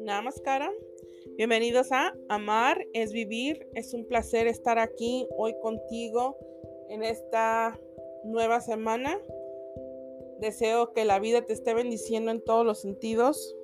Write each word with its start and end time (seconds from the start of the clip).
Namaskaram. 0.00 0.72
Bienvenidos 1.36 1.92
a 1.92 2.12
Amar 2.28 2.84
es 2.92 3.12
Vivir. 3.12 3.68
Es 3.74 3.94
un 3.94 4.04
placer 4.06 4.48
estar 4.48 4.78
aquí 4.80 5.28
hoy 5.36 5.54
contigo 5.60 6.36
en 6.88 7.04
esta 7.04 7.80
nueva 8.24 8.60
semana. 8.60 9.20
Deseo 10.40 10.92
que 10.92 11.04
la 11.04 11.20
vida 11.20 11.44
te 11.44 11.52
esté 11.52 11.74
bendiciendo 11.74 12.32
en 12.32 12.42
todos 12.42 12.66
los 12.66 12.80
sentidos. 12.80 13.56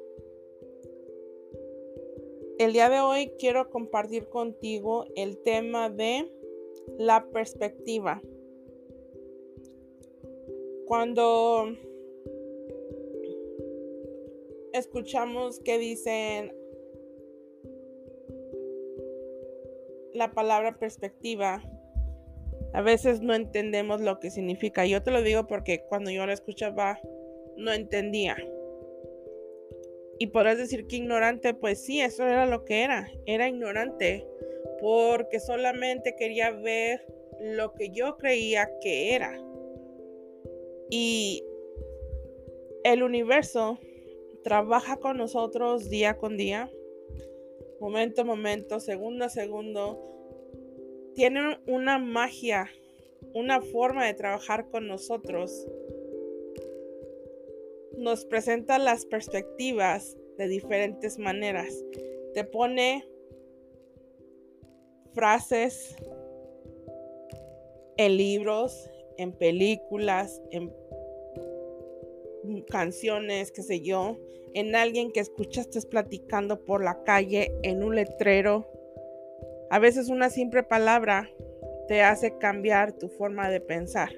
El 2.58 2.72
día 2.72 2.88
de 2.88 3.00
hoy 3.00 3.32
quiero 3.38 3.68
compartir 3.70 4.28
contigo 4.28 5.06
el 5.16 5.38
tema 5.42 5.90
de 5.90 6.30
la 6.98 7.26
perspectiva. 7.32 8.22
Cuando 10.92 11.74
escuchamos 14.74 15.58
que 15.60 15.78
dicen 15.78 16.54
la 20.12 20.32
palabra 20.32 20.78
perspectiva, 20.78 21.62
a 22.74 22.82
veces 22.82 23.22
no 23.22 23.34
entendemos 23.34 24.02
lo 24.02 24.20
que 24.20 24.30
significa. 24.30 24.84
Yo 24.84 25.02
te 25.02 25.10
lo 25.10 25.22
digo 25.22 25.46
porque 25.46 25.82
cuando 25.88 26.10
yo 26.10 26.26
la 26.26 26.34
escuchaba 26.34 27.00
no 27.56 27.72
entendía. 27.72 28.36
Y 30.18 30.26
podrás 30.26 30.58
decir 30.58 30.86
que 30.88 30.96
ignorante, 30.96 31.54
pues 31.54 31.82
sí, 31.82 32.02
eso 32.02 32.26
era 32.26 32.44
lo 32.44 32.66
que 32.66 32.82
era. 32.82 33.08
Era 33.24 33.48
ignorante 33.48 34.26
porque 34.78 35.40
solamente 35.40 36.14
quería 36.16 36.50
ver 36.50 37.00
lo 37.40 37.72
que 37.72 37.88
yo 37.88 38.18
creía 38.18 38.68
que 38.82 39.14
era. 39.14 39.42
Y 40.94 41.42
el 42.84 43.02
universo 43.02 43.78
trabaja 44.44 44.98
con 44.98 45.16
nosotros 45.16 45.88
día 45.88 46.18
con 46.18 46.36
día, 46.36 46.70
momento 47.80 48.20
a 48.20 48.24
momento, 48.24 48.78
segundo 48.78 49.24
a 49.24 49.30
segundo. 49.30 49.98
Tiene 51.14 51.58
una 51.66 51.98
magia, 51.98 52.68
una 53.32 53.62
forma 53.62 54.04
de 54.04 54.12
trabajar 54.12 54.68
con 54.68 54.86
nosotros. 54.86 55.66
Nos 57.96 58.26
presenta 58.26 58.78
las 58.78 59.06
perspectivas 59.06 60.14
de 60.36 60.46
diferentes 60.46 61.18
maneras. 61.18 61.74
Te 62.34 62.44
pone 62.44 63.08
frases 65.14 65.96
en 67.96 68.16
libros, 68.18 68.90
en 69.16 69.32
películas, 69.32 70.42
en 70.50 70.81
canciones, 72.64 73.52
qué 73.52 73.62
sé 73.62 73.80
yo, 73.80 74.18
en 74.54 74.74
alguien 74.74 75.12
que 75.12 75.20
escuchaste 75.20 75.80
platicando 75.82 76.64
por 76.64 76.82
la 76.82 77.02
calle, 77.04 77.52
en 77.62 77.82
un 77.82 77.94
letrero. 77.94 78.66
A 79.70 79.78
veces 79.78 80.08
una 80.08 80.30
simple 80.30 80.62
palabra 80.62 81.30
te 81.88 82.02
hace 82.02 82.38
cambiar 82.38 82.92
tu 82.92 83.08
forma 83.08 83.50
de 83.50 83.60
pensar. 83.60 84.10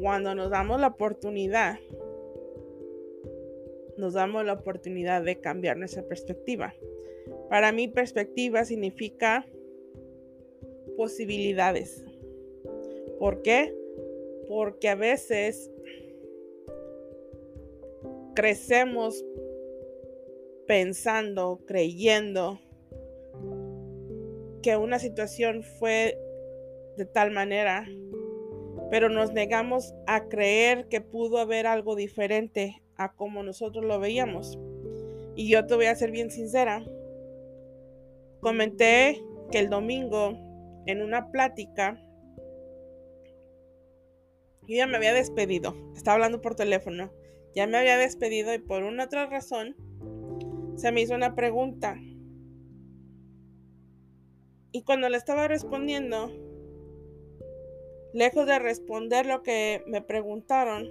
Cuando 0.00 0.34
nos 0.34 0.50
damos 0.50 0.80
la 0.80 0.88
oportunidad, 0.88 1.78
nos 3.96 4.14
damos 4.14 4.44
la 4.44 4.54
oportunidad 4.54 5.22
de 5.22 5.40
cambiar 5.40 5.76
nuestra 5.76 6.02
perspectiva. 6.02 6.74
Para 7.48 7.72
mí 7.72 7.88
perspectiva 7.88 8.64
significa 8.64 9.46
posibilidades. 10.96 12.04
¿Por 13.18 13.42
qué? 13.42 13.74
Porque 14.48 14.88
a 14.88 14.94
veces 14.94 15.70
crecemos 18.34 19.24
pensando, 20.66 21.60
creyendo 21.66 22.60
que 24.62 24.76
una 24.76 24.98
situación 24.98 25.62
fue 25.62 26.18
de 26.96 27.04
tal 27.04 27.30
manera, 27.30 27.86
pero 28.90 29.08
nos 29.08 29.32
negamos 29.32 29.94
a 30.06 30.28
creer 30.28 30.88
que 30.88 31.00
pudo 31.00 31.38
haber 31.38 31.66
algo 31.66 31.96
diferente 31.96 32.82
a 32.96 33.14
como 33.14 33.42
nosotros 33.42 33.84
lo 33.84 33.98
veíamos. 33.98 34.58
Y 35.36 35.48
yo 35.48 35.66
te 35.66 35.74
voy 35.74 35.86
a 35.86 35.94
ser 35.96 36.10
bien 36.10 36.30
sincera. 36.30 36.84
Comenté 38.40 39.22
que 39.50 39.58
el 39.58 39.68
domingo 39.68 40.38
en 40.86 41.02
una 41.02 41.30
plática 41.30 42.00
yo 44.66 44.76
ya 44.76 44.86
me 44.86 44.96
había 44.96 45.12
despedido. 45.12 45.74
Estaba 45.94 46.14
hablando 46.14 46.40
por 46.40 46.54
teléfono. 46.54 47.12
Ya 47.54 47.66
me 47.66 47.78
había 47.78 47.96
despedido 47.96 48.52
y 48.52 48.58
por 48.58 48.82
una 48.82 49.04
otra 49.04 49.26
razón 49.26 49.76
se 50.76 50.90
me 50.90 51.02
hizo 51.02 51.14
una 51.14 51.34
pregunta. 51.34 51.96
Y 54.72 54.82
cuando 54.82 55.08
le 55.08 55.16
estaba 55.16 55.46
respondiendo, 55.46 56.32
lejos 58.12 58.46
de 58.46 58.58
responder 58.58 59.26
lo 59.26 59.42
que 59.42 59.84
me 59.86 60.02
preguntaron, 60.02 60.88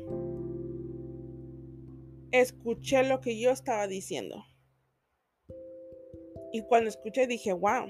escuché 2.31 3.03
lo 3.03 3.19
que 3.19 3.37
yo 3.37 3.51
estaba 3.51 3.87
diciendo. 3.87 4.45
Y 6.53 6.61
cuando 6.61 6.89
escuché 6.89 7.27
dije, 7.27 7.51
wow. 7.51 7.87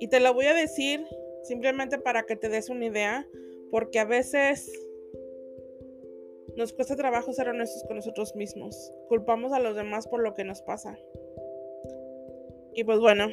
Y 0.00 0.08
te 0.08 0.18
lo 0.18 0.34
voy 0.34 0.46
a 0.46 0.54
decir 0.54 1.04
simplemente 1.44 1.98
para 1.98 2.24
que 2.24 2.34
te 2.34 2.48
des 2.48 2.68
una 2.68 2.86
idea, 2.86 3.26
porque 3.70 4.00
a 4.00 4.04
veces 4.04 4.72
nos 6.60 6.74
cuesta 6.74 6.94
trabajo 6.94 7.32
ser 7.32 7.48
honestos 7.48 7.84
con 7.84 7.96
nosotros 7.96 8.36
mismos. 8.36 8.92
Culpamos 9.08 9.54
a 9.54 9.60
los 9.60 9.74
demás 9.74 10.06
por 10.06 10.22
lo 10.22 10.34
que 10.34 10.44
nos 10.44 10.60
pasa. 10.60 10.98
Y 12.74 12.84
pues 12.84 12.98
bueno, 12.98 13.28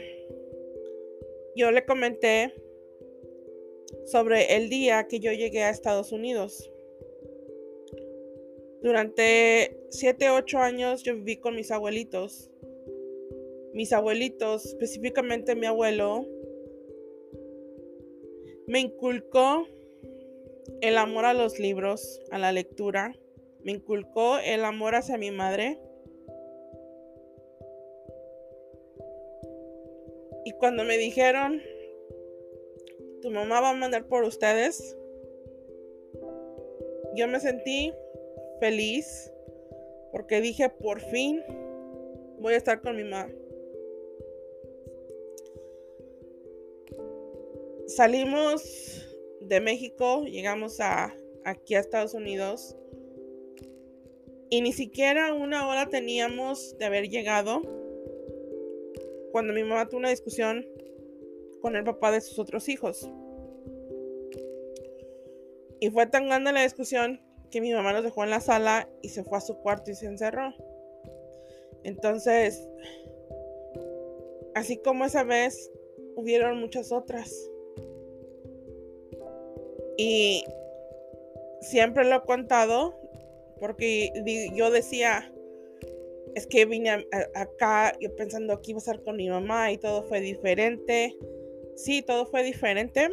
yo 1.54 1.72
le 1.72 1.86
comenté 1.86 2.54
sobre 4.06 4.56
el 4.56 4.70
día 4.70 5.08
que 5.10 5.20
yo 5.20 5.34
llegué 5.34 5.64
a 5.64 5.70
Estados 5.70 6.14
Unidos. 6.14 6.72
Durante 8.82 9.78
7, 9.90 10.30
8 10.30 10.59
años 10.59 11.04
yo 11.04 11.14
viví 11.16 11.36
con 11.36 11.54
mis 11.54 11.70
abuelitos. 11.70 12.50
Mis 13.74 13.92
abuelitos, 13.92 14.68
específicamente 14.68 15.54
mi 15.54 15.66
abuelo, 15.66 16.26
me 18.68 18.80
inculcó 18.80 19.68
el 20.81 20.97
amor 20.97 21.25
a 21.25 21.33
los 21.33 21.59
libros, 21.59 22.22
a 22.31 22.38
la 22.38 22.51
lectura. 22.51 23.13
Me 23.63 23.73
inculcó 23.73 24.38
el 24.39 24.63
amor 24.63 24.95
hacia 24.95 25.17
mi 25.17 25.31
madre. 25.31 25.79
Y 30.45 30.51
cuando 30.53 30.83
me 30.83 30.97
dijeron, 30.97 31.61
tu 33.22 33.31
mamá 33.31 33.59
va 33.59 33.72
a 33.72 33.73
mandar 33.73 34.05
por 34.05 34.23
ustedes, 34.23 34.95
yo 37.16 37.28
me 37.28 37.39
sentí 37.39 37.91
feliz 38.59 39.31
porque 40.11 40.39
dije, 40.39 40.69
por 40.69 41.01
fin 41.01 41.44
voy 42.39 42.53
a 42.53 42.57
estar 42.57 42.81
con 42.81 42.95
mi 42.95 43.03
mamá. 43.03 43.29
Salimos 47.88 49.06
de 49.47 49.62
México, 49.62 50.24
llegamos 50.24 50.80
a, 50.80 51.13
aquí 51.46 51.75
a 51.75 51.80
Estados 51.80 52.13
Unidos 52.13 52.75
y 54.50 54.62
ni 54.62 54.72
siquiera 54.72 55.34
una 55.34 55.68
hora 55.68 55.88
teníamos 55.88 56.78
de 56.78 56.85
haber 56.85 57.09
llegado 57.09 57.62
cuando 59.31 59.53
mi 59.53 59.63
mamá 59.63 59.88
tuvo 59.88 60.00
una 60.00 60.09
discusión 60.09 60.66
con 61.62 61.75
el 61.75 61.84
papá 61.84 62.12
de 62.12 62.22
sus 62.22 62.40
otros 62.40 62.69
hijos. 62.69 63.09
Y 65.79 65.90
fue 65.90 66.08
tan 66.08 66.28
grande 66.28 66.53
la 66.53 66.64
discusión 66.64 67.22
que 67.52 67.61
mi 67.61 67.72
mamá 67.73 67.94
nos 67.94 68.03
dejó 68.03 68.23
en 68.23 68.29
la 68.29 68.40
sala 68.40 68.90
y 69.02 69.09
se 69.09 69.23
fue 69.23 69.38
a 69.38 69.41
su 69.41 69.58
cuarto 69.58 69.91
y 69.91 69.96
se 69.96 70.05
encerró. 70.05 70.53
Entonces, 71.84 72.67
así 74.55 74.78
como 74.78 75.05
esa 75.05 75.23
vez, 75.23 75.72
hubieron 76.16 76.59
muchas 76.59 76.91
otras. 76.91 77.32
Y 79.97 80.46
siempre 81.61 82.05
lo 82.05 82.17
he 82.17 82.22
contado 82.22 82.99
porque 83.59 84.11
yo 84.53 84.70
decía, 84.70 85.34
es 86.35 86.46
que 86.46 86.66
vine 86.66 87.08
acá 87.34 87.97
yo 87.99 88.16
pensando 88.16 88.61
que 88.61 88.72
iba 88.72 88.78
a 88.78 88.79
estar 88.79 89.02
con 89.03 89.17
mi 89.17 89.29
mamá 89.29 89.72
y 89.72 89.78
todo 89.78 90.03
fue 90.03 90.22
diferente. 90.22 91.16
Sí, 91.76 92.02
todo 92.02 92.26
fue 92.28 92.44
diferente. 92.44 93.09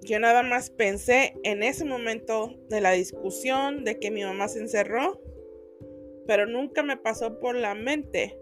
Yo 0.00 0.18
nada 0.18 0.42
más 0.42 0.70
pensé 0.70 1.34
en 1.42 1.62
ese 1.62 1.84
momento 1.84 2.54
de 2.70 2.80
la 2.80 2.92
discusión, 2.92 3.84
de 3.84 3.98
que 3.98 4.10
mi 4.10 4.24
mamá 4.24 4.48
se 4.48 4.60
encerró, 4.60 5.20
pero 6.26 6.46
nunca 6.46 6.82
me 6.82 6.96
pasó 6.96 7.38
por 7.38 7.56
la 7.56 7.74
mente 7.74 8.38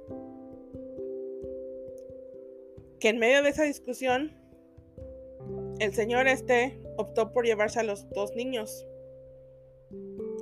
que 3.00 3.08
en 3.08 3.18
medio 3.18 3.42
de 3.42 3.50
esa 3.50 3.64
discusión 3.64 4.32
el 5.78 5.92
señor 5.94 6.26
este 6.26 6.80
optó 6.96 7.32
por 7.32 7.44
llevarse 7.44 7.80
a 7.80 7.82
los 7.82 8.08
dos 8.10 8.34
niños. 8.34 8.86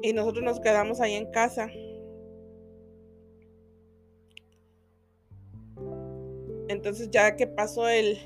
Y 0.03 0.13
nosotros 0.13 0.45
nos 0.45 0.61
quedamos 0.61 1.01
ahí 1.01 1.15
en 1.15 1.31
casa. 1.31 1.71
Entonces 6.69 7.11
ya 7.11 7.37
que 7.37 7.47
pasó 7.47 7.89
el, 7.89 8.19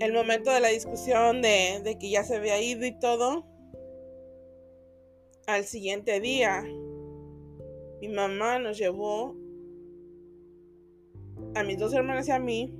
el 0.00 0.12
momento 0.12 0.50
de 0.50 0.60
la 0.60 0.68
discusión 0.68 1.42
de, 1.42 1.80
de 1.82 1.98
que 1.98 2.10
ya 2.10 2.24
se 2.24 2.36
había 2.36 2.60
ido 2.60 2.84
y 2.86 2.98
todo, 2.98 3.46
al 5.46 5.64
siguiente 5.64 6.20
día 6.20 6.64
mi 8.00 8.08
mamá 8.08 8.58
nos 8.58 8.78
llevó 8.78 9.34
a 11.54 11.62
mis 11.62 11.78
dos 11.78 11.92
hermanas 11.94 12.28
y 12.28 12.32
a 12.32 12.38
mí 12.38 12.74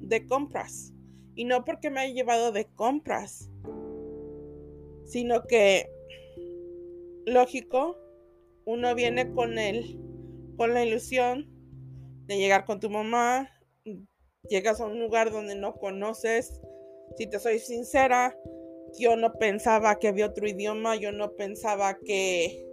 de 0.00 0.26
compras. 0.26 0.92
Y 1.34 1.44
no 1.44 1.64
porque 1.64 1.90
me 1.90 2.00
haya 2.00 2.14
llevado 2.14 2.52
de 2.52 2.66
compras, 2.66 3.50
sino 5.04 5.44
que, 5.44 5.90
lógico, 7.26 7.98
uno 8.64 8.94
viene 8.94 9.32
con 9.32 9.58
él, 9.58 9.98
con 10.56 10.74
la 10.74 10.84
ilusión 10.84 11.50
de 12.26 12.38
llegar 12.38 12.64
con 12.64 12.80
tu 12.80 12.88
mamá, 12.88 13.50
llegas 14.48 14.80
a 14.80 14.86
un 14.86 15.00
lugar 15.00 15.30
donde 15.30 15.54
no 15.54 15.74
conoces. 15.74 16.60
Si 17.16 17.26
te 17.26 17.38
soy 17.38 17.58
sincera, 17.58 18.36
yo 18.98 19.16
no 19.16 19.32
pensaba 19.34 19.98
que 19.98 20.08
había 20.08 20.26
otro 20.26 20.46
idioma, 20.46 20.96
yo 20.96 21.12
no 21.12 21.32
pensaba 21.32 21.98
que 21.98 22.64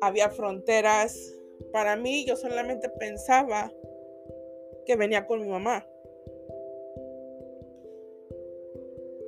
había 0.00 0.30
fronteras. 0.30 1.34
Para 1.72 1.96
mí, 1.96 2.24
yo 2.26 2.36
solamente 2.36 2.88
pensaba 2.98 3.72
que 4.88 4.96
venía 4.96 5.26
con 5.26 5.42
mi 5.42 5.48
mamá. 5.48 5.86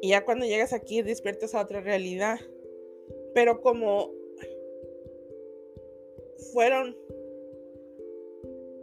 Y 0.00 0.08
ya 0.08 0.24
cuando 0.24 0.46
llegas 0.46 0.72
aquí 0.72 1.02
despiertas 1.02 1.54
a 1.54 1.60
otra 1.60 1.82
realidad. 1.82 2.38
Pero 3.34 3.60
como 3.60 4.10
fueron 6.54 6.96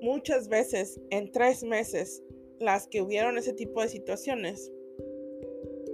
muchas 0.01 0.47
veces 0.47 1.01
en 1.09 1.31
tres 1.31 1.63
meses 1.63 2.24
las 2.59 2.88
que 2.88 3.01
hubieron 3.01 3.39
ese 3.39 3.53
tipo 3.53 3.81
de 3.81 3.89
situaciones, 3.89 4.71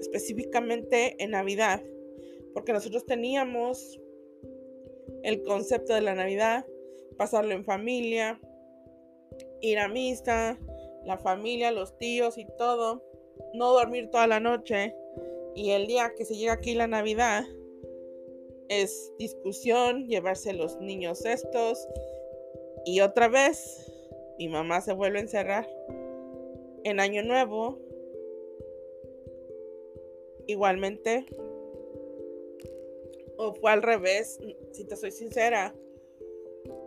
específicamente 0.01 1.15
en 1.23 1.31
Navidad, 1.31 1.81
porque 2.53 2.73
nosotros 2.73 3.05
teníamos 3.05 4.01
el 5.23 5.43
concepto 5.43 5.93
de 5.93 6.01
la 6.01 6.13
Navidad, 6.13 6.65
pasarlo 7.17 7.53
en 7.53 7.63
familia, 7.63 8.39
ir 9.61 9.79
a 9.79 9.87
misa, 9.87 10.59
la 11.05 11.17
familia, 11.17 11.71
los 11.71 11.97
tíos 11.97 12.37
y 12.37 12.45
todo, 12.57 13.03
no 13.53 13.73
dormir 13.73 14.09
toda 14.09 14.27
la 14.27 14.39
noche 14.39 14.95
y 15.55 15.71
el 15.71 15.87
día 15.87 16.13
que 16.15 16.25
se 16.25 16.35
llega 16.35 16.53
aquí 16.53 16.73
la 16.73 16.87
Navidad 16.87 17.43
es 18.69 19.13
discusión, 19.19 20.07
llevarse 20.07 20.53
los 20.53 20.79
niños 20.79 21.25
estos 21.25 21.87
y 22.85 23.01
otra 23.01 23.27
vez 23.27 23.91
mi 24.37 24.47
mamá 24.47 24.81
se 24.81 24.93
vuelve 24.93 25.19
a 25.19 25.21
encerrar 25.21 25.69
en 26.83 26.99
Año 26.99 27.23
Nuevo. 27.23 27.79
Igualmente, 30.47 31.25
o 33.37 33.53
fue 33.53 33.71
al 33.71 33.81
revés, 33.81 34.39
si 34.71 34.85
te 34.85 34.97
soy 34.97 35.11
sincera, 35.11 35.73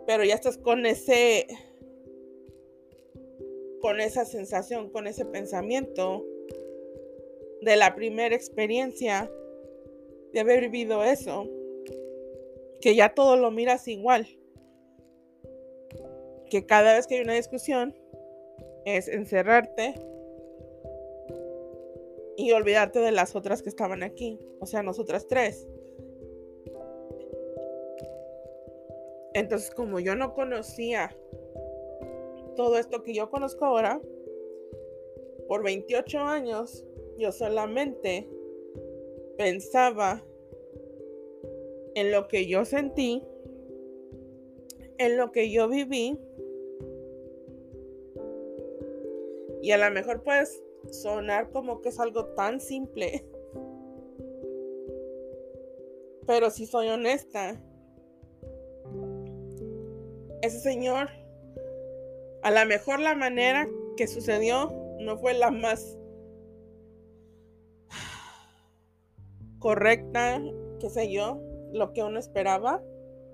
pero 0.05 0.23
ya 0.23 0.35
estás 0.35 0.57
con 0.59 0.85
ese 0.85 1.47
con 3.81 3.99
esa 3.99 4.25
sensación, 4.25 4.89
con 4.89 5.07
ese 5.07 5.25
pensamiento 5.25 6.25
de 7.61 7.75
la 7.75 7.95
primera 7.95 8.35
experiencia 8.35 9.31
de 10.33 10.39
haber 10.39 10.61
vivido 10.61 11.03
eso, 11.03 11.47
que 12.81 12.95
ya 12.95 13.13
todo 13.13 13.37
lo 13.37 13.51
miras 13.51 13.87
igual, 13.87 14.27
que 16.49 16.65
cada 16.65 16.93
vez 16.93 17.07
que 17.07 17.15
hay 17.15 17.21
una 17.21 17.33
discusión 17.33 17.95
es 18.85 19.07
encerrarte 19.07 19.95
y 22.37 22.51
olvidarte 22.51 22.99
de 22.99 23.11
las 23.11 23.35
otras 23.35 23.63
que 23.63 23.69
estaban 23.69 24.03
aquí, 24.03 24.39
o 24.59 24.65
sea, 24.65 24.83
nosotras 24.83 25.27
tres. 25.27 25.67
Entonces, 29.33 29.71
como 29.71 29.99
yo 29.99 30.15
no 30.15 30.33
conocía 30.33 31.15
todo 32.57 32.77
esto 32.77 33.03
que 33.03 33.13
yo 33.13 33.29
conozco 33.29 33.63
ahora, 33.63 34.01
por 35.47 35.63
28 35.63 36.19
años, 36.19 36.83
yo 37.17 37.31
solamente 37.31 38.27
pensaba 39.37 40.25
en 41.95 42.11
lo 42.11 42.27
que 42.27 42.47
yo 42.47 42.65
sentí, 42.65 43.23
en 44.97 45.17
lo 45.17 45.31
que 45.31 45.51
yo 45.51 45.69
viví. 45.69 46.19
Y 49.61 49.71
a 49.71 49.77
lo 49.77 49.93
mejor 49.93 50.23
puedes 50.23 50.61
sonar 50.91 51.51
como 51.51 51.81
que 51.81 51.89
es 51.89 51.99
algo 51.99 52.25
tan 52.33 52.59
simple. 52.59 53.23
Pero 56.25 56.49
si 56.49 56.65
soy 56.65 56.89
honesta, 56.89 57.63
ese 60.41 60.59
señor 60.59 61.07
a 62.47 62.51
lo 62.51 62.65
mejor 62.65 63.01
la 63.01 63.13
manera 63.13 63.67
que 63.97 64.07
sucedió 64.07 64.71
no 65.01 65.17
fue 65.17 65.33
la 65.33 65.51
más 65.51 65.97
correcta, 69.59 70.41
qué 70.79 70.89
sé 70.89 71.11
yo, 71.11 71.41
lo 71.73 71.91
que 71.91 72.03
uno 72.03 72.17
esperaba 72.17 72.81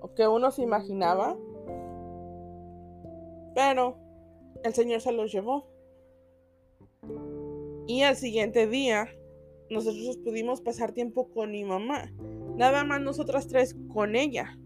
o 0.00 0.12
que 0.14 0.26
uno 0.26 0.50
se 0.50 0.62
imaginaba. 0.62 1.38
Pero 3.54 3.96
el 4.64 4.74
Señor 4.74 5.00
se 5.00 5.12
los 5.12 5.30
llevó. 5.30 5.68
Y 7.86 8.02
al 8.02 8.16
siguiente 8.16 8.66
día, 8.66 9.06
nosotros 9.70 10.16
pudimos 10.24 10.60
pasar 10.60 10.90
tiempo 10.90 11.30
con 11.30 11.52
mi 11.52 11.62
mamá. 11.62 12.12
Nada 12.56 12.82
más 12.82 13.00
nosotras 13.00 13.46
tres 13.46 13.76
con 13.92 14.16
ella. 14.16 14.58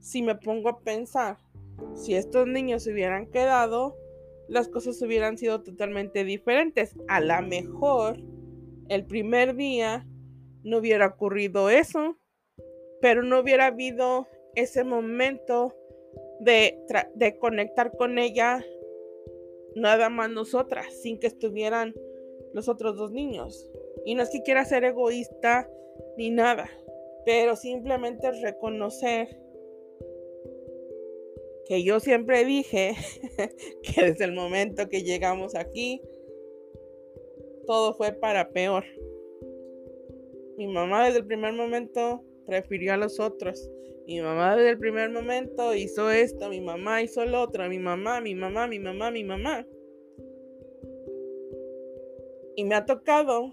Si 0.00 0.20
me 0.20 0.34
pongo 0.34 0.68
a 0.68 0.80
pensar, 0.80 1.43
si 1.94 2.14
estos 2.14 2.46
niños 2.46 2.84
se 2.84 2.92
hubieran 2.92 3.26
quedado, 3.30 3.96
las 4.48 4.68
cosas 4.68 5.00
hubieran 5.02 5.38
sido 5.38 5.62
totalmente 5.62 6.24
diferentes. 6.24 6.94
A 7.08 7.20
lo 7.20 7.40
mejor 7.42 8.18
el 8.88 9.06
primer 9.06 9.56
día 9.56 10.06
no 10.62 10.78
hubiera 10.78 11.06
ocurrido 11.06 11.70
eso, 11.70 12.18
pero 13.00 13.22
no 13.22 13.40
hubiera 13.40 13.66
habido 13.66 14.26
ese 14.54 14.84
momento 14.84 15.74
de, 16.40 16.78
de 17.14 17.38
conectar 17.38 17.96
con 17.96 18.18
ella 18.18 18.64
nada 19.74 20.08
más 20.08 20.30
nosotras, 20.30 20.86
sin 21.02 21.18
que 21.18 21.26
estuvieran 21.26 21.94
los 22.52 22.68
otros 22.68 22.96
dos 22.96 23.12
niños. 23.12 23.68
Y 24.04 24.14
no 24.14 24.22
es 24.22 24.30
que 24.30 24.42
quiera 24.42 24.64
ser 24.64 24.84
egoísta 24.84 25.68
ni 26.16 26.30
nada, 26.30 26.68
pero 27.24 27.56
simplemente 27.56 28.30
reconocer 28.30 29.43
que 31.66 31.82
yo 31.82 32.00
siempre 32.00 32.44
dije 32.44 32.94
que 33.82 34.02
desde 34.02 34.24
el 34.24 34.32
momento 34.32 34.88
que 34.88 35.02
llegamos 35.02 35.54
aquí, 35.54 36.00
todo 37.66 37.94
fue 37.94 38.12
para 38.12 38.50
peor. 38.50 38.84
Mi 40.56 40.66
mamá 40.66 41.06
desde 41.06 41.20
el 41.20 41.26
primer 41.26 41.52
momento 41.54 42.22
prefirió 42.46 42.94
a 42.94 42.96
los 42.96 43.18
otros. 43.18 43.70
Mi 44.06 44.20
mamá 44.20 44.56
desde 44.56 44.70
el 44.70 44.78
primer 44.78 45.10
momento 45.10 45.74
hizo 45.74 46.10
esto, 46.10 46.50
mi 46.50 46.60
mamá 46.60 47.02
hizo 47.02 47.24
lo 47.24 47.40
otro, 47.40 47.66
mi 47.68 47.78
mamá, 47.78 48.20
mi 48.20 48.34
mamá, 48.34 48.66
mi 48.66 48.78
mamá, 48.78 49.10
mi 49.10 49.24
mamá. 49.24 49.66
Y 52.56 52.64
me 52.64 52.74
ha 52.74 52.84
tocado 52.84 53.50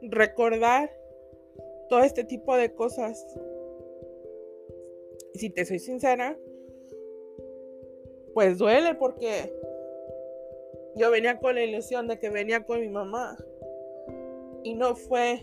recordar 0.00 0.90
todo 1.88 2.00
este 2.00 2.24
tipo 2.24 2.56
de 2.56 2.72
cosas 2.74 3.24
si 5.34 5.50
te 5.50 5.64
soy 5.64 5.78
sincera, 5.78 6.38
pues 8.34 8.58
duele 8.58 8.94
porque 8.94 9.52
yo 10.96 11.10
venía 11.10 11.38
con 11.38 11.54
la 11.54 11.64
ilusión 11.64 12.08
de 12.08 12.18
que 12.18 12.30
venía 12.30 12.64
con 12.64 12.80
mi 12.80 12.88
mamá. 12.88 13.36
Y 14.64 14.74
no 14.74 14.96
fue 14.96 15.40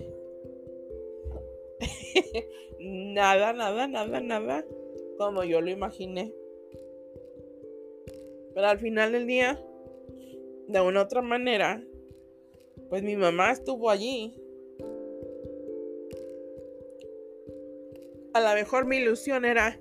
nada, 2.79 3.53
nada, 3.53 3.87
nada, 3.87 4.19
nada 4.19 4.65
como 5.17 5.43
yo 5.43 5.61
lo 5.61 5.69
imaginé. 5.69 6.33
Pero 8.53 8.67
al 8.67 8.79
final 8.79 9.11
del 9.11 9.27
día, 9.27 9.61
de 10.67 10.81
una 10.81 11.01
u 11.01 11.03
otra 11.03 11.21
manera, 11.21 11.83
pues 12.89 13.03
mi 13.03 13.15
mamá 13.15 13.51
estuvo 13.51 13.89
allí 13.89 14.41
a 18.35 18.41
lo 18.41 18.53
mejor 18.53 18.85
mi 18.85 18.97
ilusión 18.97 19.45
era 19.45 19.79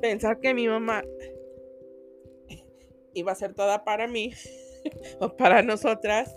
pensar 0.00 0.38
que 0.38 0.54
mi 0.54 0.68
mamá 0.68 1.02
iba 3.14 3.32
a 3.32 3.34
ser 3.34 3.52
toda 3.52 3.84
para 3.84 4.06
mí 4.06 4.32
o 5.20 5.36
para 5.36 5.60
nosotras, 5.60 6.32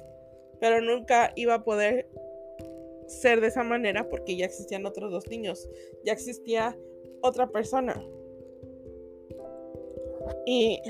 pero 0.60 0.82
nunca 0.82 1.34
iba 1.36 1.53
a 1.53 1.63
poder 1.63 2.10
ser 3.06 3.39
de 3.39 3.48
esa 3.48 3.62
manera 3.62 4.10
porque 4.10 4.36
ya 4.36 4.46
existían 4.46 4.88
otros 4.88 5.12
dos 5.12 5.27
niños, 5.27 5.70
ya 6.03 6.12
existía 6.12 6.75
otra 7.22 7.51
persona. 7.51 8.03
Y 10.48 10.82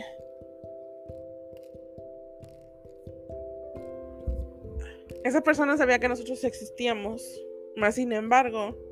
esa 5.26 5.42
persona 5.42 5.76
sabía 5.76 6.00
que 6.00 6.08
nosotros 6.08 6.42
existíamos, 6.46 7.22
más 7.76 7.96
sin 7.96 8.14
embargo, 8.14 8.87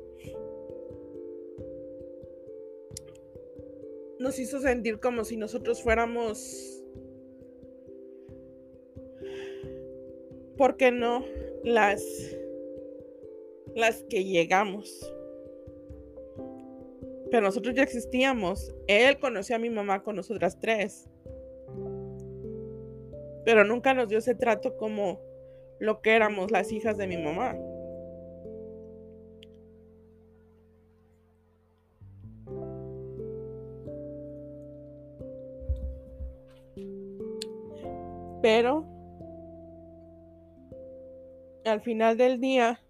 nos 4.26 4.40
hizo 4.40 4.58
sentir 4.58 4.98
como 4.98 5.24
si 5.24 5.36
nosotros 5.36 5.80
fuéramos, 5.84 6.82
¿por 10.56 10.76
qué 10.76 10.90
no? 10.90 11.24
Las, 11.62 12.02
las 13.76 14.02
que 14.08 14.24
llegamos. 14.24 15.12
Pero 17.30 17.42
nosotros 17.42 17.76
ya 17.76 17.84
existíamos. 17.84 18.74
Él 18.88 19.16
conoció 19.20 19.54
a 19.54 19.60
mi 19.60 19.70
mamá 19.70 20.02
con 20.02 20.16
nosotras 20.16 20.58
tres. 20.58 21.08
Pero 23.44 23.62
nunca 23.62 23.94
nos 23.94 24.08
dio 24.08 24.18
ese 24.18 24.34
trato 24.34 24.76
como 24.76 25.20
lo 25.78 26.00
que 26.00 26.16
éramos 26.16 26.50
las 26.50 26.72
hijas 26.72 26.96
de 26.96 27.06
mi 27.06 27.16
mamá. 27.16 27.56
Pero 38.46 38.86
al 41.64 41.80
final 41.80 42.16
del 42.16 42.40
día 42.40 42.80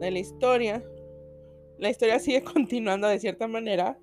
de 0.00 0.10
la 0.10 0.18
historia, 0.18 0.82
la 1.76 1.90
historia 1.90 2.18
sigue 2.18 2.42
continuando 2.54 3.06
de 3.06 3.18
cierta 3.18 3.46
manera 3.46 3.98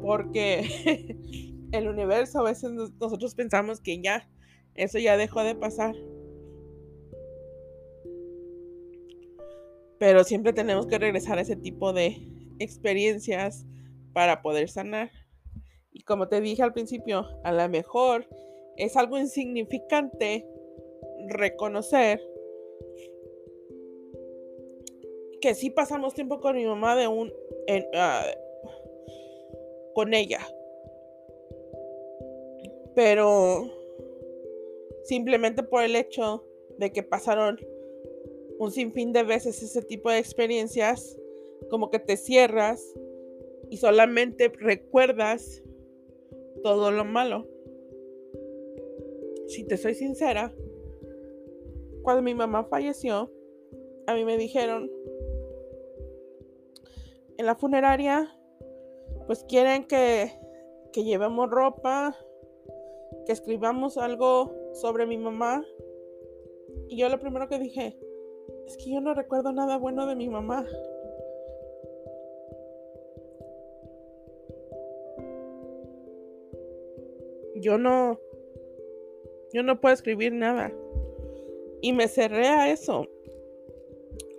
porque 0.00 1.18
el 1.72 1.86
universo 1.86 2.38
a 2.38 2.44
veces 2.44 2.70
nosotros 2.98 3.34
pensamos 3.34 3.82
que 3.82 4.00
ya, 4.00 4.26
eso 4.74 4.98
ya 4.98 5.18
dejó 5.18 5.42
de 5.42 5.54
pasar. 5.54 5.94
Pero 9.98 10.24
siempre 10.24 10.54
tenemos 10.54 10.86
que 10.86 10.96
regresar 10.96 11.36
a 11.36 11.42
ese 11.42 11.56
tipo 11.56 11.92
de 11.92 12.26
experiencias 12.58 13.66
para 14.14 14.40
poder 14.40 14.70
sanar. 14.70 15.10
Y 15.92 16.04
como 16.04 16.28
te 16.28 16.40
dije 16.40 16.62
al 16.62 16.72
principio, 16.72 17.26
a 17.44 17.52
lo 17.52 17.68
mejor 17.68 18.26
es 18.76 18.96
algo 18.96 19.18
insignificante 19.18 20.46
reconocer 21.28 22.20
que 25.40 25.54
sí 25.54 25.70
pasamos 25.70 26.14
tiempo 26.14 26.40
con 26.40 26.56
mi 26.56 26.64
mamá 26.64 26.96
de 26.96 27.06
un 27.06 27.32
ah, 27.94 28.26
con 29.94 30.14
ella. 30.14 30.40
Pero 32.94 33.70
simplemente 35.04 35.62
por 35.62 35.82
el 35.82 35.96
hecho 35.96 36.44
de 36.78 36.92
que 36.92 37.02
pasaron 37.02 37.58
un 38.58 38.70
sinfín 38.70 39.12
de 39.12 39.22
veces 39.22 39.62
ese 39.62 39.82
tipo 39.82 40.10
de 40.10 40.18
experiencias 40.18 41.18
como 41.70 41.90
que 41.90 41.98
te 41.98 42.16
cierras 42.16 42.94
y 43.68 43.76
solamente 43.76 44.48
recuerdas 44.48 45.62
todo 46.62 46.90
lo 46.90 47.04
malo 47.04 47.53
si 49.46 49.64
te 49.64 49.76
soy 49.76 49.94
sincera, 49.94 50.52
cuando 52.02 52.22
mi 52.22 52.34
mamá 52.34 52.64
falleció, 52.64 53.30
a 54.06 54.14
mí 54.14 54.24
me 54.24 54.36
dijeron 54.36 54.90
en 57.38 57.46
la 57.46 57.54
funeraria, 57.54 58.36
pues 59.26 59.44
quieren 59.44 59.86
que, 59.86 60.30
que 60.92 61.04
llevemos 61.04 61.50
ropa, 61.50 62.16
que 63.26 63.32
escribamos 63.32 63.96
algo 63.96 64.54
sobre 64.74 65.06
mi 65.06 65.18
mamá. 65.18 65.64
Y 66.88 66.98
yo 66.98 67.08
lo 67.08 67.18
primero 67.18 67.48
que 67.48 67.58
dije, 67.58 67.98
es 68.66 68.76
que 68.76 68.90
yo 68.90 69.00
no 69.00 69.14
recuerdo 69.14 69.52
nada 69.52 69.78
bueno 69.78 70.06
de 70.06 70.16
mi 70.16 70.28
mamá. 70.28 70.66
Yo 77.56 77.78
no, 77.78 78.20
yo 79.54 79.62
no 79.62 79.80
puedo 79.80 79.94
escribir 79.94 80.32
nada. 80.32 80.72
Y 81.80 81.92
me 81.92 82.08
cerré 82.08 82.48
a 82.48 82.70
eso. 82.70 83.08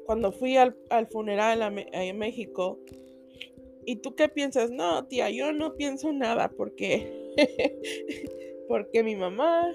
Cuando 0.06 0.32
fui 0.32 0.58
al, 0.58 0.76
funeral 1.10 1.62
en 1.94 2.18
México. 2.20 2.78
¿Y 3.86 3.98
tú 3.98 4.14
qué 4.16 4.28
piensas? 4.28 4.72
No, 4.72 5.08
tía, 5.08 5.30
yo 5.30 5.54
no 5.54 5.76
pienso 5.76 6.12
nada 6.12 6.50
porque 6.50 7.24
porque 8.68 9.04
mi 9.04 9.16
mamá 9.16 9.72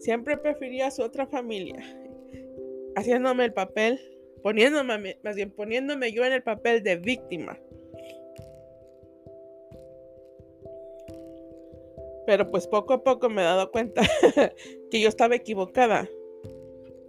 siempre 0.00 0.36
prefería 0.36 0.88
a 0.88 0.90
su 0.90 1.02
otra 1.02 1.26
familia. 1.26 1.80
Haciéndome 2.94 3.46
el 3.46 3.54
papel, 3.54 4.00
poniéndome, 4.42 5.16
más 5.22 5.36
bien 5.36 5.50
poniéndome 5.50 6.12
yo 6.12 6.24
en 6.24 6.32
el 6.32 6.42
papel 6.42 6.82
de 6.82 6.96
víctima. 6.96 7.58
Pero 12.26 12.50
pues 12.50 12.66
poco 12.66 12.94
a 12.94 13.02
poco 13.02 13.28
me 13.28 13.42
he 13.42 13.44
dado 13.44 13.70
cuenta 13.70 14.02
que 14.90 15.00
yo 15.00 15.08
estaba 15.08 15.34
equivocada. 15.34 16.08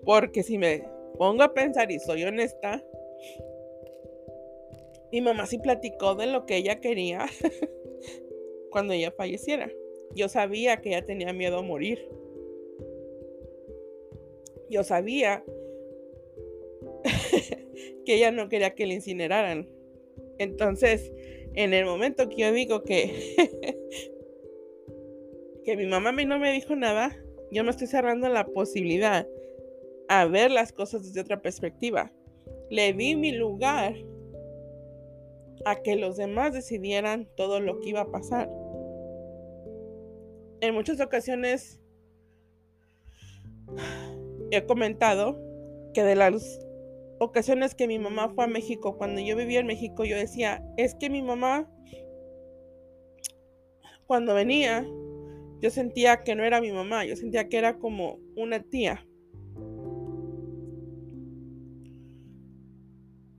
Porque 0.03 0.43
si 0.43 0.57
me 0.57 0.83
pongo 1.17 1.43
a 1.43 1.53
pensar 1.53 1.91
y 1.91 1.99
soy 1.99 2.23
honesta, 2.23 2.83
mi 5.11 5.21
mamá 5.21 5.45
sí 5.45 5.59
platicó 5.59 6.15
de 6.15 6.27
lo 6.27 6.45
que 6.45 6.57
ella 6.57 6.79
quería 6.79 7.27
cuando 8.71 8.93
ella 8.93 9.11
falleciera. 9.11 9.71
Yo 10.15 10.27
sabía 10.29 10.81
que 10.81 10.89
ella 10.89 11.05
tenía 11.05 11.33
miedo 11.33 11.59
a 11.59 11.61
morir. 11.61 12.09
Yo 14.69 14.83
sabía 14.83 15.43
que 18.05 18.15
ella 18.15 18.31
no 18.31 18.49
quería 18.49 18.73
que 18.73 18.87
la 18.87 18.93
incineraran. 18.93 19.69
Entonces, 20.39 21.11
en 21.53 21.73
el 21.73 21.85
momento 21.85 22.29
que 22.29 22.37
yo 22.37 22.51
digo 22.51 22.83
que 22.83 23.35
que 25.63 25.77
mi 25.77 25.85
mamá 25.85 26.09
a 26.09 26.13
mí 26.13 26.25
no 26.25 26.39
me 26.39 26.51
dijo 26.51 26.75
nada, 26.75 27.15
yo 27.51 27.63
me 27.63 27.71
estoy 27.71 27.87
cerrando 27.87 28.29
la 28.29 28.45
posibilidad 28.45 29.27
a 30.09 30.25
ver 30.25 30.51
las 30.51 30.71
cosas 30.71 31.03
desde 31.03 31.21
otra 31.21 31.41
perspectiva. 31.41 32.11
Le 32.69 32.93
di 32.93 33.15
mi 33.15 33.31
lugar 33.31 33.95
a 35.65 35.81
que 35.81 35.95
los 35.95 36.17
demás 36.17 36.53
decidieran 36.53 37.27
todo 37.37 37.59
lo 37.59 37.79
que 37.79 37.89
iba 37.89 38.01
a 38.01 38.11
pasar. 38.11 38.49
En 40.61 40.73
muchas 40.73 40.99
ocasiones 40.99 41.79
he 44.51 44.65
comentado 44.65 45.39
que 45.93 46.03
de 46.03 46.15
las 46.15 46.59
ocasiones 47.19 47.75
que 47.75 47.87
mi 47.87 47.99
mamá 47.99 48.29
fue 48.29 48.43
a 48.43 48.47
México, 48.47 48.97
cuando 48.97 49.21
yo 49.21 49.35
vivía 49.35 49.59
en 49.59 49.67
México, 49.67 50.03
yo 50.03 50.17
decía, 50.17 50.63
es 50.77 50.95
que 50.95 51.09
mi 51.09 51.21
mamá, 51.21 51.69
cuando 54.05 54.33
venía, 54.33 54.85
yo 55.63 55.69
sentía 55.69 56.23
que 56.23 56.35
no 56.35 56.43
era 56.43 56.59
mi 56.59 56.73
mamá, 56.73 57.05
yo 57.05 57.15
sentía 57.15 57.47
que 57.47 57.57
era 57.57 57.79
como 57.79 58.19
una 58.35 58.61
tía. 58.61 59.07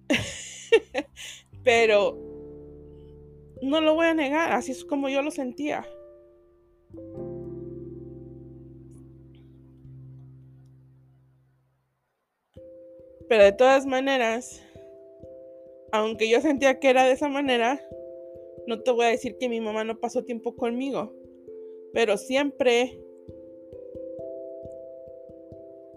Pero 1.65 2.19
no 3.61 3.83
lo 3.83 3.95
voy 3.95 4.07
a 4.07 4.15
negar, 4.15 4.53
así 4.53 4.73
es 4.73 4.87
como 4.87 5.11
yo 5.11 5.21
lo 5.21 5.31
sentía. 5.31 5.87
Pero 13.29 13.45
de 13.45 13.53
todas 13.53 13.85
maneras, 13.85 14.63
aunque 15.93 16.31
yo 16.31 16.41
sentía 16.41 16.81
que 16.81 16.89
era 16.89 17.05
de 17.05 17.13
esa 17.13 17.29
manera, 17.29 17.79
no 18.67 18.81
te 18.81 18.93
voy 18.93 19.05
a 19.05 19.11
decir 19.11 19.37
que 19.39 19.51
mi 19.51 19.61
mamá 19.61 19.85
no 19.85 20.01
pasó 20.01 20.25
tiempo 20.25 20.57
conmigo 20.57 21.24
pero 21.95 22.19
siempre 22.19 23.01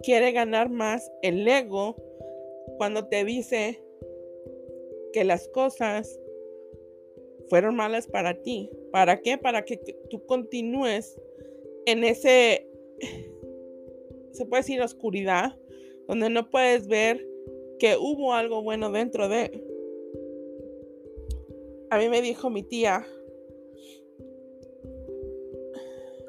quiere 0.04 0.32
ganar 0.32 0.70
más 0.70 1.12
el 1.24 1.46
ego 1.46 1.96
cuando 2.78 3.08
te 3.08 3.26
dice 3.26 3.84
que 5.12 5.24
las 5.24 5.48
cosas 5.50 6.20
fueron 7.50 7.76
malas 7.76 8.08
para 8.08 8.42
ti. 8.42 8.70
¿Para 8.92 9.22
qué? 9.22 9.38
Para 9.38 9.66
que 9.66 9.78
tú 10.10 10.24
continúes 10.26 11.20
en 11.86 12.04
ese, 12.04 12.70
se 14.32 14.46
puede 14.46 14.62
decir, 14.62 14.82
oscuridad, 14.82 15.58
donde 16.08 16.30
no 16.30 16.50
puedes 16.50 16.88
ver 16.88 17.26
que 17.80 17.98
hubo 17.98 18.34
algo 18.34 18.62
bueno 18.62 18.92
dentro 18.92 19.28
de. 19.30 19.64
A 21.90 21.98
mí 21.98 22.10
me 22.10 22.22
dijo 22.22 22.50
mi 22.50 22.64
tía, 22.64 23.08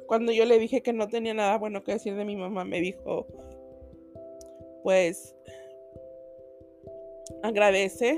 cuando 0.09 0.33
yo 0.33 0.47
le 0.47 0.59
dije 0.59 0.81
que 0.81 0.95
no 0.95 1.07
tenía 1.07 1.35
nada 1.35 1.59
bueno 1.59 1.85
que 1.85 1.93
decir 1.93 2.17
de 2.17 2.25
mi 2.25 2.35
mamá, 2.35 2.65
me 2.65 2.81
dijo, 2.81 3.27
pues, 4.83 5.37
agradece 7.43 8.17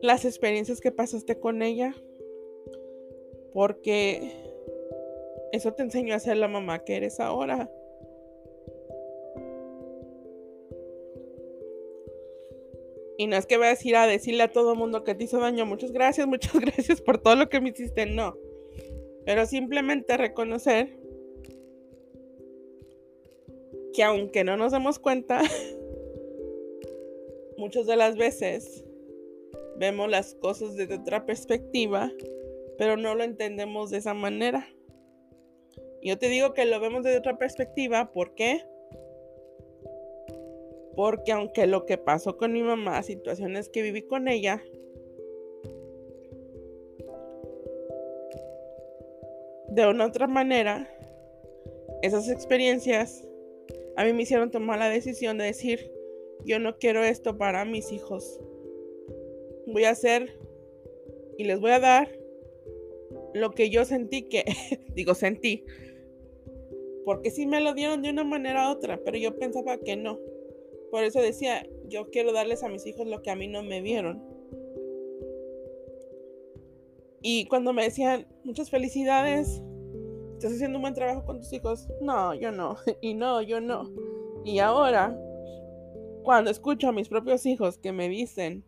las 0.00 0.24
experiencias 0.24 0.80
que 0.80 0.90
pasaste 0.90 1.38
con 1.38 1.62
ella, 1.62 1.94
porque 3.52 4.32
eso 5.52 5.74
te 5.74 5.82
enseñó 5.82 6.14
a 6.14 6.20
ser 6.20 6.38
la 6.38 6.48
mamá 6.48 6.84
que 6.84 6.96
eres 6.96 7.20
ahora. 7.20 7.70
Y 13.18 13.26
no 13.26 13.36
es 13.36 13.44
que 13.44 13.58
voy 13.58 13.66
a 13.66 13.70
decir 13.70 13.94
a 13.96 14.06
decirle 14.06 14.44
a 14.44 14.52
todo 14.52 14.72
el 14.72 14.78
mundo 14.78 15.04
que 15.04 15.14
te 15.14 15.24
hizo 15.24 15.38
daño, 15.38 15.66
muchas 15.66 15.92
gracias, 15.92 16.26
muchas 16.26 16.54
gracias 16.60 17.02
por 17.02 17.18
todo 17.18 17.36
lo 17.36 17.50
que 17.50 17.60
me 17.60 17.70
hiciste, 17.70 18.06
no. 18.06 18.47
Pero 19.28 19.44
simplemente 19.44 20.16
reconocer 20.16 20.88
que 23.92 24.02
aunque 24.02 24.42
no 24.42 24.56
nos 24.56 24.72
demos 24.72 24.98
cuenta, 24.98 25.42
muchas 27.58 27.84
de 27.84 27.96
las 27.96 28.16
veces 28.16 28.86
vemos 29.76 30.08
las 30.08 30.34
cosas 30.34 30.76
desde 30.76 30.94
otra 30.94 31.26
perspectiva, 31.26 32.10
pero 32.78 32.96
no 32.96 33.14
lo 33.14 33.22
entendemos 33.22 33.90
de 33.90 33.98
esa 33.98 34.14
manera. 34.14 34.66
Yo 36.02 36.16
te 36.16 36.30
digo 36.30 36.54
que 36.54 36.64
lo 36.64 36.80
vemos 36.80 37.04
desde 37.04 37.18
otra 37.18 37.36
perspectiva, 37.36 38.10
¿por 38.14 38.34
qué? 38.34 38.64
Porque 40.96 41.32
aunque 41.32 41.66
lo 41.66 41.84
que 41.84 41.98
pasó 41.98 42.38
con 42.38 42.54
mi 42.54 42.62
mamá, 42.62 43.02
situaciones 43.02 43.68
que 43.68 43.82
viví 43.82 44.00
con 44.00 44.26
ella, 44.26 44.62
de 49.82 49.90
una 49.90 50.06
otra 50.06 50.26
manera, 50.26 50.90
esas 52.02 52.28
experiencias 52.28 53.24
a 53.96 54.04
mí 54.04 54.12
me 54.12 54.22
hicieron 54.22 54.50
tomar 54.50 54.78
la 54.78 54.88
decisión 54.88 55.38
de 55.38 55.44
decir, 55.44 55.92
yo 56.44 56.58
no 56.58 56.78
quiero 56.78 57.02
esto 57.04 57.36
para 57.36 57.64
mis 57.64 57.92
hijos. 57.92 58.40
Voy 59.66 59.84
a 59.84 59.90
hacer 59.90 60.38
y 61.36 61.44
les 61.44 61.60
voy 61.60 61.70
a 61.72 61.80
dar 61.80 62.08
lo 63.34 63.50
que 63.50 63.70
yo 63.70 63.84
sentí 63.84 64.22
que, 64.22 64.44
digo, 64.94 65.14
sentí, 65.14 65.64
porque 67.04 67.30
sí 67.30 67.46
me 67.46 67.60
lo 67.60 67.74
dieron 67.74 68.02
de 68.02 68.10
una 68.10 68.24
manera 68.24 68.68
u 68.68 68.72
otra, 68.72 69.00
pero 69.04 69.16
yo 69.16 69.38
pensaba 69.38 69.78
que 69.78 69.96
no. 69.96 70.18
Por 70.90 71.04
eso 71.04 71.20
decía, 71.20 71.66
yo 71.88 72.10
quiero 72.10 72.32
darles 72.32 72.62
a 72.62 72.68
mis 72.68 72.86
hijos 72.86 73.06
lo 73.06 73.22
que 73.22 73.30
a 73.30 73.36
mí 73.36 73.46
no 73.46 73.62
me 73.62 73.82
dieron. 73.82 74.22
Y 77.20 77.46
cuando 77.46 77.72
me 77.72 77.82
decían, 77.82 78.26
muchas 78.44 78.70
felicidades, 78.70 79.62
estás 80.38 80.52
haciendo 80.52 80.78
un 80.78 80.82
buen 80.82 80.94
trabajo 80.94 81.24
con 81.24 81.40
tus 81.40 81.52
hijos, 81.52 81.88
no, 82.00 82.32
yo 82.32 82.52
no, 82.52 82.76
y 83.00 83.14
no, 83.14 83.42
yo 83.42 83.60
no. 83.60 83.90
Y 84.44 84.60
ahora, 84.60 85.18
cuando 86.22 86.48
escucho 86.50 86.88
a 86.88 86.92
mis 86.92 87.08
propios 87.08 87.44
hijos 87.44 87.76
que 87.76 87.90
me 87.90 88.08
dicen, 88.08 88.64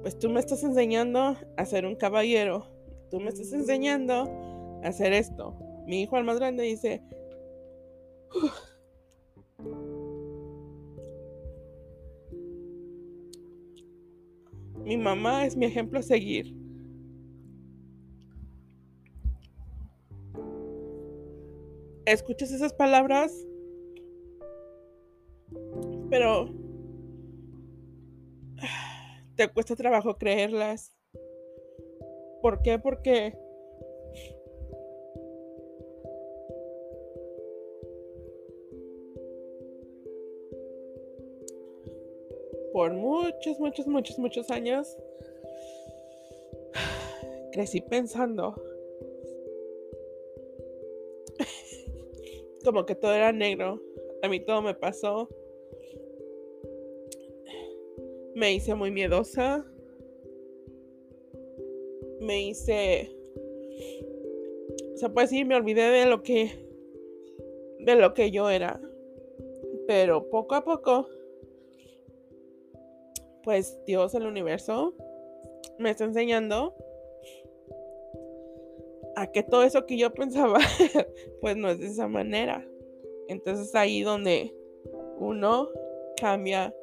pues 0.00 0.18
tú 0.18 0.30
me 0.30 0.40
estás 0.40 0.64
enseñando 0.64 1.36
a 1.58 1.66
ser 1.66 1.84
un 1.84 1.94
caballero, 1.94 2.66
tú 3.10 3.20
me 3.20 3.28
estás 3.28 3.52
enseñando 3.52 4.24
a 4.82 4.88
hacer 4.88 5.12
esto, 5.12 5.54
mi 5.86 6.00
hijo 6.00 6.16
el 6.16 6.24
más 6.24 6.38
grande 6.38 6.62
dice, 6.62 7.02
mi 14.84 14.96
mamá 14.96 15.44
es 15.44 15.54
mi 15.54 15.66
ejemplo 15.66 15.98
a 15.98 16.02
seguir. 16.02 16.57
Escuchas 22.08 22.50
esas 22.52 22.72
palabras, 22.72 23.46
pero 26.08 26.48
te 29.36 29.46
cuesta 29.48 29.76
trabajo 29.76 30.16
creerlas. 30.16 30.96
¿Por 32.40 32.62
qué? 32.62 32.78
Porque 32.78 33.36
por 42.72 42.94
muchos, 42.94 43.60
muchos, 43.60 43.86
muchos, 43.86 44.18
muchos 44.18 44.50
años, 44.50 44.96
crecí 47.52 47.82
pensando 47.82 48.54
como 52.68 52.84
que 52.84 52.94
todo 52.94 53.14
era 53.14 53.32
negro. 53.32 53.80
A 54.22 54.28
mí 54.28 54.40
todo 54.40 54.60
me 54.60 54.74
pasó. 54.74 55.26
Me 58.34 58.52
hice 58.52 58.74
muy 58.74 58.90
miedosa. 58.90 59.64
Me 62.20 62.42
hice... 62.42 63.10
O 64.92 64.98
sea, 64.98 65.08
pues 65.08 65.30
sí, 65.30 65.46
me 65.46 65.56
olvidé 65.56 65.88
de 65.88 66.04
lo 66.04 66.22
que... 66.22 66.50
De 67.78 67.94
lo 67.94 68.12
que 68.12 68.30
yo 68.30 68.50
era. 68.50 68.78
Pero 69.86 70.28
poco 70.28 70.54
a 70.54 70.62
poco 70.62 71.08
pues 73.48 73.82
Dios, 73.86 74.14
el 74.14 74.26
universo, 74.26 74.92
me 75.78 75.88
está 75.88 76.04
enseñando 76.04 76.74
a 79.20 79.32
que 79.32 79.42
todo 79.42 79.62
eso 79.62 79.86
que 79.86 79.96
yo 79.96 80.12
pensaba, 80.12 80.58
pues 81.40 81.56
no 81.56 81.70
es 81.70 81.80
de 81.80 81.86
esa 81.86 82.08
manera. 82.08 82.66
Entonces 83.28 83.74
ahí 83.74 84.02
donde 84.02 84.54
uno 85.18 85.68
cambia 86.20 86.74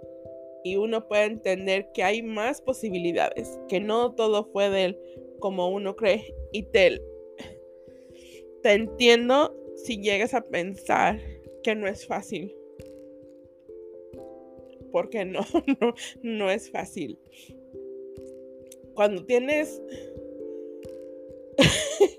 y 0.64 0.76
uno 0.78 1.08
puede 1.08 1.26
entender 1.26 1.92
que 1.94 2.04
hay 2.04 2.22
más 2.22 2.62
posibilidades, 2.62 3.60
que 3.68 3.80
no 3.80 4.14
todo 4.14 4.46
fue 4.46 4.70
de 4.70 4.86
él 4.86 5.00
como 5.40 5.70
uno 5.70 5.96
cree. 5.96 6.36
Y 6.52 6.64
te, 6.64 7.02
te 8.62 8.74
entiendo 8.74 9.56
si 9.76 10.02
llegas 10.02 10.34
a 10.34 10.42
pensar 10.42 11.20
que 11.64 11.76
no 11.76 11.88
es 11.88 12.06
fácil 12.06 12.56
porque 14.96 15.26
no, 15.26 15.42
no, 15.82 15.94
no 16.24 16.50
es 16.50 16.72
fácil. 16.72 17.20
Cuando 18.94 19.26
tienes 19.26 19.82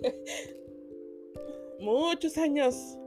muchos 1.81 2.39
años 2.39 2.99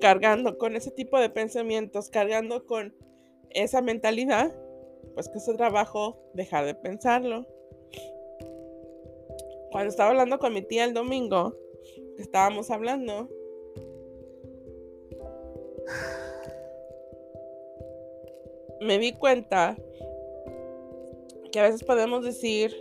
cargando 0.00 0.58
con 0.58 0.76
ese 0.76 0.90
tipo 0.90 1.18
de 1.18 1.30
pensamientos, 1.30 2.10
cargando 2.10 2.66
con 2.66 2.94
esa 3.50 3.80
mentalidad, 3.80 4.54
pues 5.14 5.28
que 5.28 5.38
es 5.38 5.56
trabajo 5.56 6.18
dejar 6.34 6.66
de 6.66 6.74
pensarlo. 6.74 7.46
Cuando 9.70 9.90
estaba 9.90 10.10
hablando 10.10 10.38
con 10.38 10.52
mi 10.52 10.62
tía 10.62 10.84
el 10.84 10.94
domingo, 10.94 11.56
estábamos 12.18 12.70
hablando, 12.70 13.28
me 18.80 18.98
di 18.98 19.12
cuenta 19.12 19.76
que 21.50 21.60
a 21.60 21.64
veces 21.64 21.84
podemos 21.84 22.24
decir, 22.24 22.74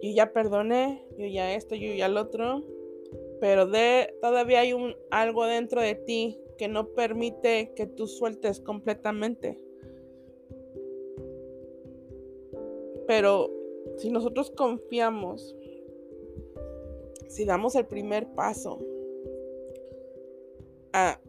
yo 0.00 0.10
ya 0.10 0.32
perdoné, 0.32 1.04
yo 1.16 1.26
ya 1.26 1.54
esto, 1.54 1.74
yo 1.74 1.92
ya 1.94 2.08
lo 2.08 2.22
otro, 2.22 2.64
pero 3.40 3.66
de, 3.66 4.14
todavía 4.20 4.60
hay 4.60 4.72
un, 4.72 4.94
algo 5.10 5.46
dentro 5.46 5.80
de 5.80 5.94
ti 5.94 6.38
que 6.56 6.68
no 6.68 6.88
permite 6.88 7.72
que 7.74 7.86
tú 7.86 8.06
sueltes 8.06 8.60
completamente. 8.60 9.58
Pero 13.06 13.50
si 13.96 14.10
nosotros 14.10 14.50
confiamos, 14.50 15.56
si 17.28 17.44
damos 17.44 17.74
el 17.74 17.86
primer 17.86 18.26
paso, 18.34 18.78
a, 20.92 21.20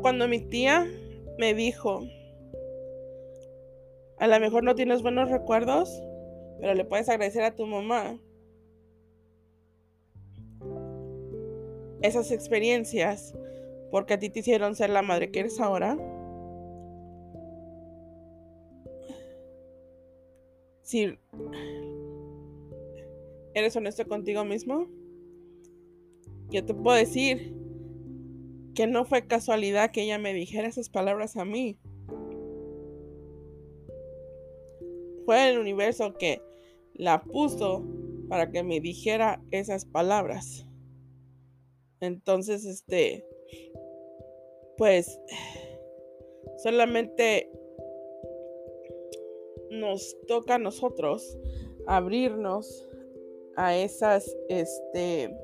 cuando 0.00 0.28
mi 0.28 0.40
tía 0.40 0.86
me 1.38 1.54
dijo, 1.54 2.02
a 4.18 4.26
lo 4.26 4.40
mejor 4.40 4.64
no 4.64 4.74
tienes 4.74 5.02
buenos 5.02 5.30
recuerdos, 5.30 6.02
pero 6.60 6.74
le 6.74 6.84
puedes 6.84 7.08
agradecer 7.08 7.42
a 7.42 7.54
tu 7.54 7.66
mamá 7.66 8.18
esas 12.02 12.30
experiencias 12.30 13.34
porque 13.90 14.14
a 14.14 14.18
ti 14.18 14.30
te 14.30 14.40
hicieron 14.40 14.74
ser 14.74 14.90
la 14.90 15.02
madre 15.02 15.30
que 15.30 15.40
eres 15.40 15.60
ahora. 15.60 15.96
Si 20.82 21.18
eres 23.54 23.76
honesto 23.76 24.06
contigo 24.06 24.44
mismo, 24.44 24.86
yo 26.50 26.64
te 26.64 26.74
puedo 26.74 26.96
decir 26.96 27.54
que 28.74 28.86
no 28.86 29.04
fue 29.04 29.26
casualidad 29.26 29.90
que 29.90 30.02
ella 30.02 30.18
me 30.18 30.32
dijera 30.32 30.68
esas 30.68 30.88
palabras 30.88 31.36
a 31.36 31.44
mí. 31.44 31.78
Fue 35.26 35.50
el 35.50 35.58
universo 35.58 36.14
que 36.14 36.47
la 36.98 37.22
puso 37.22 37.84
para 38.28 38.50
que 38.50 38.62
me 38.62 38.80
dijera 38.80 39.42
esas 39.50 39.86
palabras. 39.86 40.66
Entonces, 42.00 42.64
este, 42.66 43.24
pues, 44.76 45.20
solamente 46.62 47.50
nos 49.70 50.16
toca 50.26 50.56
a 50.56 50.58
nosotros 50.58 51.38
abrirnos 51.86 52.88
a 53.56 53.76
esas, 53.76 54.36
este, 54.48 55.34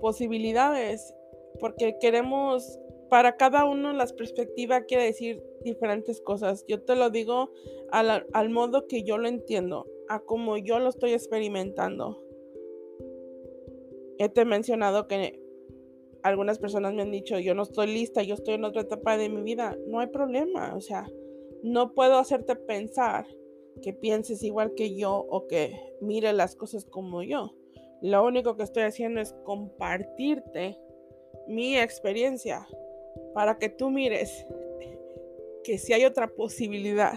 posibilidades, 0.00 1.14
porque 1.58 1.96
queremos, 2.00 2.78
para 3.08 3.36
cada 3.36 3.64
uno 3.64 3.92
las 3.92 4.12
perspectivas 4.12 4.84
quiere 4.86 5.04
decir 5.04 5.42
diferentes 5.62 6.20
cosas. 6.20 6.64
Yo 6.68 6.82
te 6.82 6.94
lo 6.94 7.10
digo 7.10 7.50
al, 7.90 8.26
al 8.32 8.50
modo 8.50 8.86
que 8.86 9.02
yo 9.02 9.18
lo 9.18 9.28
entiendo, 9.28 9.86
a 10.08 10.20
como 10.20 10.56
yo 10.56 10.78
lo 10.78 10.88
estoy 10.88 11.12
experimentando. 11.12 12.22
He 14.18 14.28
te 14.28 14.44
mencionado 14.44 15.06
que 15.08 15.40
algunas 16.22 16.58
personas 16.58 16.94
me 16.94 17.02
han 17.02 17.10
dicho, 17.10 17.38
yo 17.38 17.54
no 17.54 17.62
estoy 17.62 17.86
lista, 17.86 18.22
yo 18.22 18.34
estoy 18.34 18.54
en 18.54 18.64
otra 18.64 18.82
etapa 18.82 19.16
de 19.16 19.28
mi 19.28 19.42
vida. 19.42 19.76
No 19.86 20.00
hay 20.00 20.08
problema, 20.08 20.74
o 20.74 20.80
sea, 20.80 21.06
no 21.62 21.94
puedo 21.94 22.16
hacerte 22.16 22.56
pensar 22.56 23.26
que 23.82 23.92
pienses 23.92 24.42
igual 24.42 24.74
que 24.74 24.96
yo 24.96 25.14
o 25.28 25.46
que 25.46 25.78
mire 26.00 26.32
las 26.32 26.56
cosas 26.56 26.84
como 26.84 27.22
yo. 27.22 27.54
Lo 28.02 28.24
único 28.24 28.56
que 28.56 28.62
estoy 28.62 28.84
haciendo 28.84 29.20
es 29.20 29.34
compartirte 29.44 30.78
mi 31.46 31.78
experiencia 31.78 32.66
para 33.34 33.58
que 33.58 33.68
tú 33.68 33.90
mires 33.90 34.46
que 35.64 35.78
si 35.78 35.92
hay 35.92 36.04
otra 36.04 36.28
posibilidad, 36.28 37.14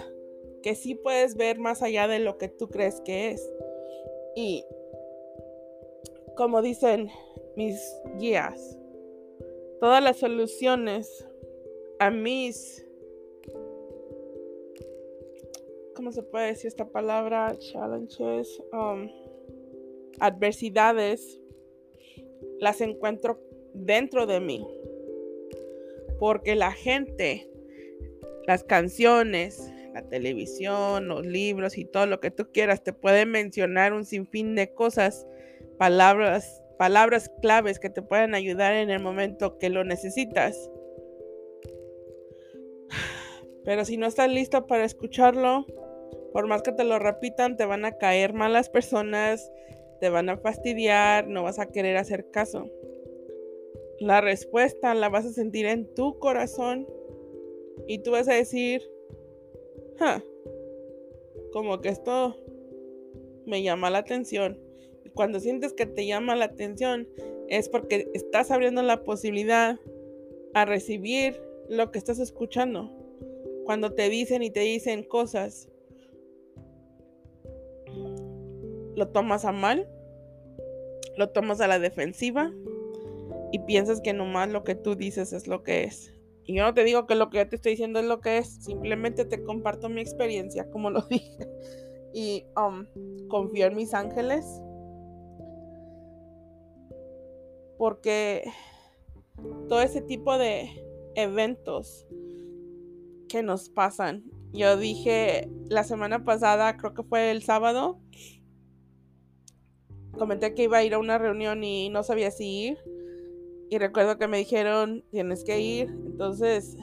que 0.62 0.76
sí 0.76 0.96
puedes 0.96 1.36
ver 1.36 1.60
más 1.60 1.82
allá 1.82 2.08
de 2.08 2.20
lo 2.20 2.38
que 2.38 2.48
tú 2.48 2.70
crees 2.70 3.02
que 3.02 3.32
es. 3.32 3.52
Y 4.36 4.66
como 6.36 6.62
dicen 6.62 7.10
mis 7.56 7.80
guías, 8.18 8.78
todas 9.80 10.04
las 10.04 10.18
soluciones 10.18 11.26
a 12.00 12.12
mis 12.12 12.86
¿cómo 16.00 16.14
se 16.14 16.24
puede 16.24 16.48
decir 16.48 16.70
esta 16.70 16.88
palabra? 16.88 17.58
Challenges. 17.60 18.64
Um, 18.72 19.10
adversidades 20.22 21.42
las 22.60 22.80
encuentro 22.80 23.42
dentro 23.74 24.26
de 24.26 24.40
mí. 24.40 24.66
Porque 26.18 26.56
la 26.56 26.72
gente, 26.72 27.52
las 28.48 28.64
canciones, 28.64 29.70
la 29.94 30.08
televisión, 30.08 31.08
los 31.08 31.26
libros 31.26 31.78
y 31.78 31.86
todo 31.86 32.06
lo 32.06 32.20
que 32.20 32.32
tú 32.32 32.50
quieras 32.52 32.84
te 32.84 32.94
pueden 32.94 33.32
mencionar 33.32 33.94
un 33.94 34.06
sinfín 34.06 34.56
de 34.56 34.74
cosas, 34.74 35.28
palabras, 35.78 36.64
palabras 36.78 37.32
claves 37.42 37.80
que 37.80 37.90
te 37.90 38.02
pueden 38.02 38.36
ayudar 38.36 38.74
en 38.74 38.90
el 38.90 39.02
momento 39.02 39.58
que 39.58 39.70
lo 39.70 39.84
necesitas. 39.84 40.70
Pero 43.66 43.86
si 43.86 43.98
no 43.98 44.08
estás 44.08 44.30
listo 44.30 44.68
para 44.68 44.86
escucharlo, 44.86 45.66
por 46.34 46.48
más 46.48 46.62
que 46.62 46.72
te 46.72 46.84
lo 46.84 47.00
repitan, 47.00 47.58
te 47.58 47.66
van 47.66 47.86
a 47.86 47.98
caer 47.98 48.34
malas 48.34 48.70
personas, 48.70 49.52
te 50.00 50.10
van 50.10 50.30
a 50.30 50.38
fastidiar, 50.38 51.28
no 51.28 51.44
vas 51.44 51.60
a 51.60 51.68
querer 51.68 51.98
hacer 51.98 52.30
caso. 52.32 52.70
La 54.00 54.22
respuesta 54.22 54.94
la 54.94 55.10
vas 55.10 55.26
a 55.26 55.34
sentir 55.34 55.66
en 55.66 55.94
tu 55.94 56.18
corazón 56.20 56.88
y 57.88 58.00
tú 58.00 58.12
vas 58.12 58.30
a 58.30 58.34
decir, 58.34 58.82
como 61.52 61.82
que 61.82 61.90
esto 61.90 62.38
me 63.46 63.64
llama 63.64 63.90
la 63.90 64.00
atención. 64.00 64.60
Cuando 65.14 65.40
sientes 65.40 65.74
que 65.74 65.86
te 65.86 66.06
llama 66.06 66.36
la 66.36 66.46
atención 66.46 67.08
es 67.48 67.68
porque 67.70 68.10
estás 68.14 68.52
abriendo 68.52 68.84
la 68.84 69.04
posibilidad 69.04 69.80
a 70.54 70.66
recibir 70.66 71.42
lo 71.68 71.92
que 71.92 71.98
estás 71.98 72.20
escuchando. 72.20 72.92
Cuando 73.66 73.94
te 73.94 74.10
dicen 74.10 74.44
y 74.44 74.52
te 74.52 74.62
dicen 74.62 75.04
cosas 75.04 75.70
lo 78.96 79.08
tomas 79.08 79.46
a 79.46 79.52
mal, 79.52 79.88
lo 81.16 81.30
tomas 81.30 81.62
a 81.62 81.68
la 81.68 81.80
defensiva 81.80 82.52
y 83.52 83.60
piensas 83.60 84.02
que 84.02 84.14
nomás 84.14 84.50
lo 84.50 84.64
que 84.64 84.76
tú 84.76 84.96
dices 84.96 85.34
es 85.34 85.48
lo 85.48 85.64
que 85.64 85.86
es. 85.86 86.14
Y 86.50 86.56
yo 86.56 86.64
no 86.64 86.74
te 86.74 86.84
digo 86.84 87.06
que 87.06 87.14
lo 87.14 87.30
que 87.30 87.38
yo 87.38 87.48
te 87.48 87.58
estoy 87.58 87.74
diciendo 87.74 88.00
es 88.00 88.06
lo 88.06 88.22
que 88.22 88.40
es, 88.40 88.48
simplemente 88.48 89.24
te 89.24 89.44
comparto 89.44 89.88
mi 89.88 90.02
experiencia, 90.02 90.68
como 90.72 90.90
lo 90.90 91.02
dije. 91.10 91.48
Y 92.12 92.44
um, 92.58 92.88
confío 93.28 93.68
en 93.68 93.76
mis 93.76 93.94
ángeles. 93.94 94.44
Porque 97.78 98.52
todo 99.68 99.80
ese 99.84 100.02
tipo 100.02 100.40
de 100.40 100.72
eventos 101.14 102.08
que 103.28 103.44
nos 103.44 103.70
pasan. 103.70 104.24
Yo 104.52 104.76
dije 104.76 105.52
la 105.68 105.84
semana 105.84 106.24
pasada, 106.24 106.78
creo 106.78 106.96
que 106.96 107.04
fue 107.04 107.30
el 107.30 107.44
sábado, 107.44 108.02
comenté 110.18 110.56
que 110.56 110.64
iba 110.64 110.80
a 110.80 110.84
ir 110.84 110.96
a 110.96 111.00
una 111.00 111.20
reunión 111.20 111.64
y 111.64 111.90
no 111.90 112.02
sabía 112.02 112.32
si 112.32 112.70
ir. 112.70 112.99
Y 113.70 113.78
recuerdo 113.78 114.18
que 114.18 114.28
me 114.28 114.38
dijeron, 114.38 115.04
tienes 115.12 115.44
que 115.44 115.60
ir. 115.60 115.90
Entonces, 115.90 116.76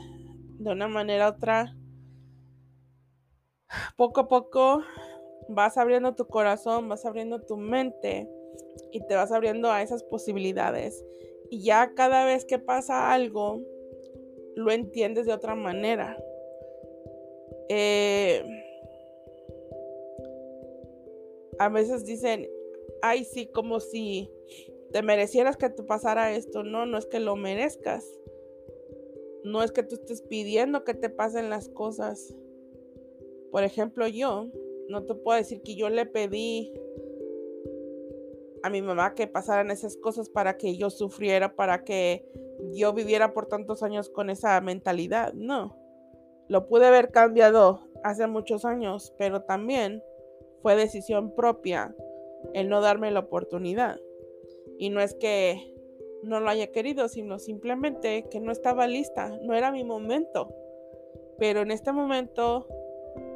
de 0.59 0.70
una 0.70 0.88
manera 0.88 1.29
u 1.29 1.35
otra, 1.35 1.77
poco 3.96 4.20
a 4.20 4.29
poco 4.29 4.83
vas 5.49 5.77
abriendo 5.79 6.14
tu 6.14 6.27
corazón, 6.27 6.88
vas 6.88 7.05
abriendo 7.05 7.40
tu 7.42 7.57
mente 7.57 8.29
y 8.92 9.05
te 9.07 9.14
vas 9.14 9.33
abriendo 9.33 9.70
a 9.70 9.83
esas 9.83 10.03
posibilidades. 10.05 11.05
Y 11.51 11.62
ya 11.62 11.92
cada 11.94 12.25
vez 12.25 12.44
que 12.44 12.59
pasa 12.59 13.12
algo, 13.12 13.61
lo 14.55 14.70
entiendes 14.70 15.27
de 15.27 15.33
otra 15.33 15.55
manera. 15.55 16.16
Eh, 17.68 18.44
a 21.59 21.68
veces 21.68 22.05
dicen, 22.05 22.49
ay, 23.03 23.25
sí, 23.25 23.46
como 23.46 23.81
si 23.81 24.31
te 24.97 25.03
merecieras 25.03 25.59
que 25.59 25.69
te 25.69 25.83
pasara 25.83 26.33
esto. 26.33 26.63
No, 26.63 26.87
no 26.87 26.97
es 26.97 27.05
que 27.05 27.21
lo 27.21 27.37
merezcas. 27.37 28.19
No 29.45 29.63
es 29.63 29.71
que 29.71 29.83
tú 29.83 29.97
estés 29.97 30.23
pidiendo 30.23 30.85
que 30.85 30.95
te 30.95 31.11
pasen 31.11 31.51
las 31.51 31.69
cosas. 31.69 32.35
Por 33.53 33.63
ejemplo, 33.63 34.09
yo 34.09 34.47
no 34.89 35.05
te 35.05 35.15
puedo 35.15 35.37
decir 35.37 35.61
que 35.61 35.75
yo 35.75 35.91
le 35.91 36.07
pedí 36.07 36.73
a 38.63 38.71
mi 38.71 38.81
mamá 38.81 39.15
que 39.15 39.27
pasaran 39.27 39.71
esas 39.71 39.99
cosas 39.99 40.31
para 40.31 40.57
que 40.57 40.79
yo 40.79 40.89
sufriera, 40.89 41.55
para 41.57 41.85
que 41.85 42.27
yo 42.73 42.95
viviera 42.95 43.35
por 43.35 43.49
tantos 43.49 43.83
años 43.83 44.09
con 44.09 44.31
esa 44.31 44.59
mentalidad. 44.63 45.35
No. 45.35 45.77
Lo 46.49 46.69
pude 46.69 46.87
haber 46.87 47.11
cambiado 47.11 47.83
hace 48.03 48.27
muchos 48.29 48.65
años, 48.65 49.13
pero 49.19 49.43
también 49.43 50.03
fue 50.63 50.75
decisión 50.75 51.35
propia 51.35 51.95
el 52.55 52.71
no 52.71 52.81
darme 52.81 53.11
la 53.11 53.21
oportunidad. 53.21 54.01
Y 54.79 54.91
no 54.91 55.01
es 55.01 55.15
que 55.15 55.75
no 56.23 56.41
lo 56.41 56.49
haya 56.49 56.73
querido, 56.73 57.09
sino 57.09 57.39
simplemente 57.39 58.27
que 58.31 58.41
no 58.41 58.53
estaba 58.53 58.87
lista, 58.87 59.39
no 59.43 59.55
era 59.55 59.71
mi 59.71 59.85
momento. 59.85 60.55
Pero 61.39 61.61
en 61.61 61.71
este 61.71 61.93
momento 61.93 62.67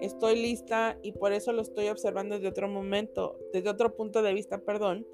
estoy 0.01 0.37
lista 0.37 0.99
y 1.03 1.13
por 1.13 1.33
eso 1.33 1.53
lo 1.53 1.63
estoy 1.63 1.89
observando 1.89 2.35
desde 2.35 2.49
otro 2.49 2.69
momento, 2.69 3.39
desde 3.53 3.71
otro 3.71 3.95
punto 3.95 4.23
de 4.23 4.35
vista, 4.35 4.59
perdón. 4.59 5.07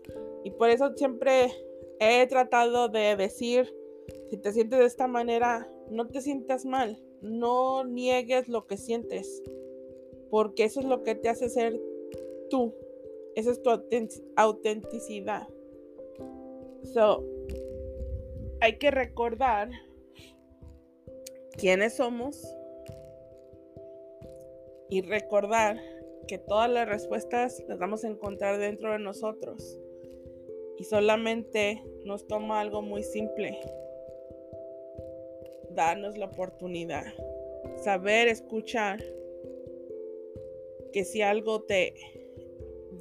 Y 0.45 0.51
por 0.53 0.71
eso 0.71 0.93
siempre 0.97 1.53
he 1.99 2.27
tratado 2.27 2.89
de 2.89 3.17
decir, 3.17 3.75
si 4.31 4.37
te 4.37 4.53
sientes 4.53 4.79
de 4.79 4.87
esta 4.87 5.07
manera, 5.07 5.71
no 5.91 6.07
te 6.07 6.21
sientas 6.21 6.65
mal, 6.65 7.03
no 7.21 7.85
niegues 7.85 8.49
lo 8.49 8.67
que 8.67 8.77
sientes, 8.77 9.43
porque 10.31 10.65
eso 10.65 10.81
es 10.81 10.87
lo 10.87 11.03
que 11.03 11.15
te 11.15 11.29
hace 11.29 11.49
ser 11.49 11.81
tú, 12.51 12.75
esa 13.35 13.51
es 13.51 13.62
tu 13.62 13.71
autenticidad. 14.37 15.49
So, 16.83 17.25
hay 18.61 18.79
que 18.79 18.91
recordar 18.91 19.71
quiénes 21.59 21.97
somos 21.97 22.43
y 24.89 25.03
recordar 25.03 25.79
que 26.27 26.39
todas 26.39 26.71
las 26.71 26.89
respuestas 26.89 27.62
las 27.69 27.79
vamos 27.79 28.05
a 28.05 28.09
encontrar 28.09 28.59
dentro 28.59 28.93
de 28.93 28.99
nosotros. 28.99 29.79
Y 30.79 30.85
solamente 30.85 31.83
nos 32.05 32.27
toma 32.27 32.61
algo 32.61 32.83
muy 32.83 33.03
simple. 33.03 33.59
Darnos 35.71 36.17
la 36.19 36.27
oportunidad. 36.27 37.05
Saber 37.77 38.29
escuchar 38.29 39.03
que 40.93 41.05
si 41.05 41.23
algo 41.23 41.62
te 41.62 41.95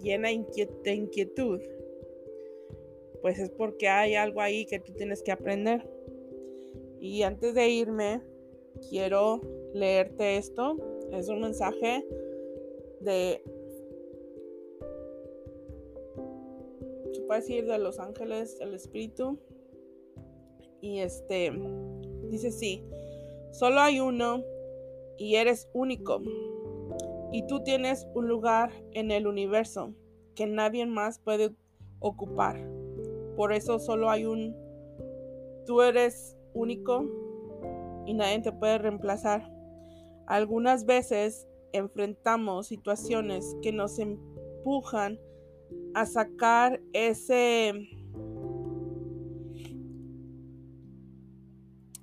llena 0.02 0.30
de 0.30 0.94
inquietud, 0.94 1.62
pues 3.26 3.40
es 3.40 3.50
porque 3.50 3.88
hay 3.88 4.14
algo 4.14 4.40
ahí 4.40 4.68
que 4.68 4.80
tú 4.80 4.94
tienes 4.94 5.24
que 5.24 5.32
aprender. 5.32 5.90
Y 7.00 7.24
antes 7.24 7.56
de 7.56 7.68
irme, 7.70 8.22
quiero 8.88 9.42
leerte 9.74 10.38
esto. 10.38 10.78
Es 11.12 11.28
un 11.28 11.42
mensaje 11.42 12.06
de 13.02 13.42
se 17.14 17.22
puede 17.22 17.40
decir 17.40 17.66
de 17.66 17.80
los 17.80 17.98
ángeles, 17.98 18.60
el 18.62 18.76
espíritu. 18.76 19.40
Y 20.80 21.00
este 21.00 21.52
dice 22.30 22.52
sí, 22.52 22.84
solo 23.50 23.80
hay 23.80 24.02
uno 24.02 24.44
y 25.18 25.38
eres 25.38 25.68
único. 25.74 26.22
Y 27.32 27.48
tú 27.48 27.64
tienes 27.64 28.06
un 28.14 28.28
lugar 28.28 28.72
en 28.92 29.10
el 29.10 29.26
universo 29.26 29.96
que 30.36 30.46
nadie 30.46 30.86
más 30.86 31.18
puede 31.18 31.56
ocupar. 31.98 32.75
Por 33.36 33.54
eso 33.54 33.80
solo 33.80 34.10
hay 34.10 34.26
un, 34.26 34.56
tú 35.66 35.82
eres 35.82 36.38
único 36.54 37.06
y 38.06 38.14
nadie 38.14 38.42
te 38.42 38.52
puede 38.52 38.78
reemplazar. 38.78 39.52
Algunas 40.28 40.86
veces 40.86 41.48
enfrentamos 41.74 42.68
situaciones 42.68 43.56
que 43.62 43.72
nos 43.72 44.00
empujan 44.00 45.20
a 45.94 46.06
sacar 46.06 46.82
ese 46.94 47.74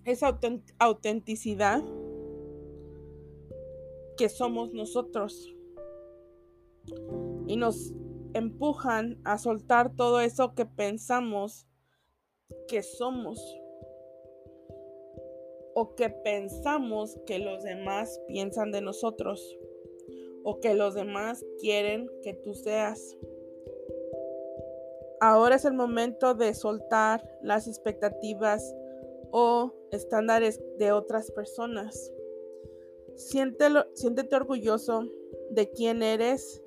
esa 0.04 0.38
autenticidad 0.78 1.82
que 4.16 4.28
somos 4.28 4.72
nosotros 4.72 5.54
y 7.46 7.56
nos 7.56 7.94
empujan 8.34 9.20
a 9.24 9.38
soltar 9.38 9.94
todo 9.94 10.20
eso 10.20 10.54
que 10.54 10.66
pensamos 10.66 11.66
que 12.68 12.82
somos 12.82 13.40
o 15.74 15.94
que 15.94 16.10
pensamos 16.10 17.18
que 17.26 17.38
los 17.38 17.62
demás 17.62 18.20
piensan 18.26 18.72
de 18.72 18.82
nosotros 18.82 19.58
o 20.44 20.60
que 20.60 20.74
los 20.74 20.94
demás 20.94 21.44
quieren 21.60 22.10
que 22.22 22.34
tú 22.34 22.54
seas. 22.54 23.16
Ahora 25.20 25.54
es 25.56 25.64
el 25.64 25.74
momento 25.74 26.34
de 26.34 26.52
soltar 26.52 27.22
las 27.42 27.68
expectativas 27.68 28.74
o 29.30 29.72
estándares 29.92 30.60
de 30.78 30.92
otras 30.92 31.30
personas. 31.30 32.12
Siéntete 33.14 34.36
orgulloso 34.36 35.08
de 35.50 35.70
quién 35.70 36.02
eres 36.02 36.61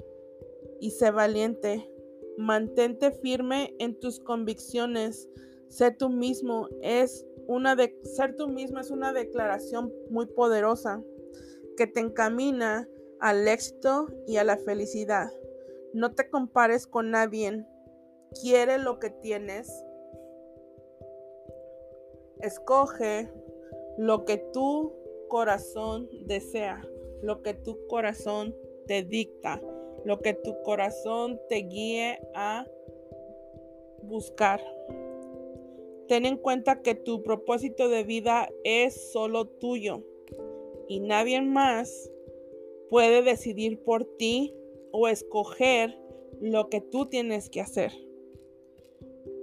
y 0.86 0.92
sé 0.92 1.10
valiente. 1.10 1.90
Mantente 2.38 3.10
firme 3.10 3.74
en 3.80 4.00
tus 4.00 4.20
convicciones. 4.20 5.28
Sé 5.68 5.90
tú 5.90 6.10
mismo. 6.10 6.68
Es 6.84 7.26
una 7.48 7.76
de, 7.76 8.00
ser 8.04 8.36
tú 8.36 8.48
mismo 8.48 8.80
es 8.80 8.92
una 8.92 9.12
declaración 9.12 9.92
muy 10.12 10.28
poderosa 10.28 11.02
que 11.76 11.88
te 11.88 12.02
encamina 12.02 12.88
al 13.20 13.48
éxito 13.48 14.08
y 14.28 14.38
a 14.38 14.44
la 14.44 14.58
felicidad. 14.58 15.32
No 15.94 16.14
te 16.14 16.30
compares 16.30 16.86
con 16.86 17.10
nadie. 17.10 17.66
Quiere 18.40 18.78
lo 18.78 19.00
que 19.00 19.10
tienes. 19.10 19.68
Escoge 22.42 23.34
lo 23.98 24.24
que 24.24 24.38
tu 24.54 24.94
corazón 25.30 26.08
desea, 26.28 26.86
lo 27.24 27.42
que 27.42 27.56
tu 27.56 27.88
corazón 27.88 28.56
te 28.86 29.02
dicta 29.02 29.60
lo 30.06 30.20
que 30.20 30.34
tu 30.34 30.62
corazón 30.62 31.42
te 31.50 31.58
guíe 31.58 32.20
a 32.34 32.66
buscar. 34.04 34.62
Ten 36.08 36.26
en 36.26 36.38
cuenta 36.38 36.82
que 36.82 36.94
tu 36.94 37.24
propósito 37.24 37.90
de 37.90 38.04
vida 38.04 38.48
es 38.64 39.12
solo 39.12 39.48
tuyo 39.48 40.04
y 40.88 41.00
nadie 41.00 41.42
más 41.42 42.12
puede 42.90 43.24
decidir 43.24 43.84
por 43.84 44.06
ti 44.18 44.54
o 44.92 45.08
escoger 45.08 45.98
lo 46.40 46.70
que 46.70 46.82
tú 46.82 47.08
tienes 47.08 47.50
que 47.50 47.62
hacer. 47.62 47.92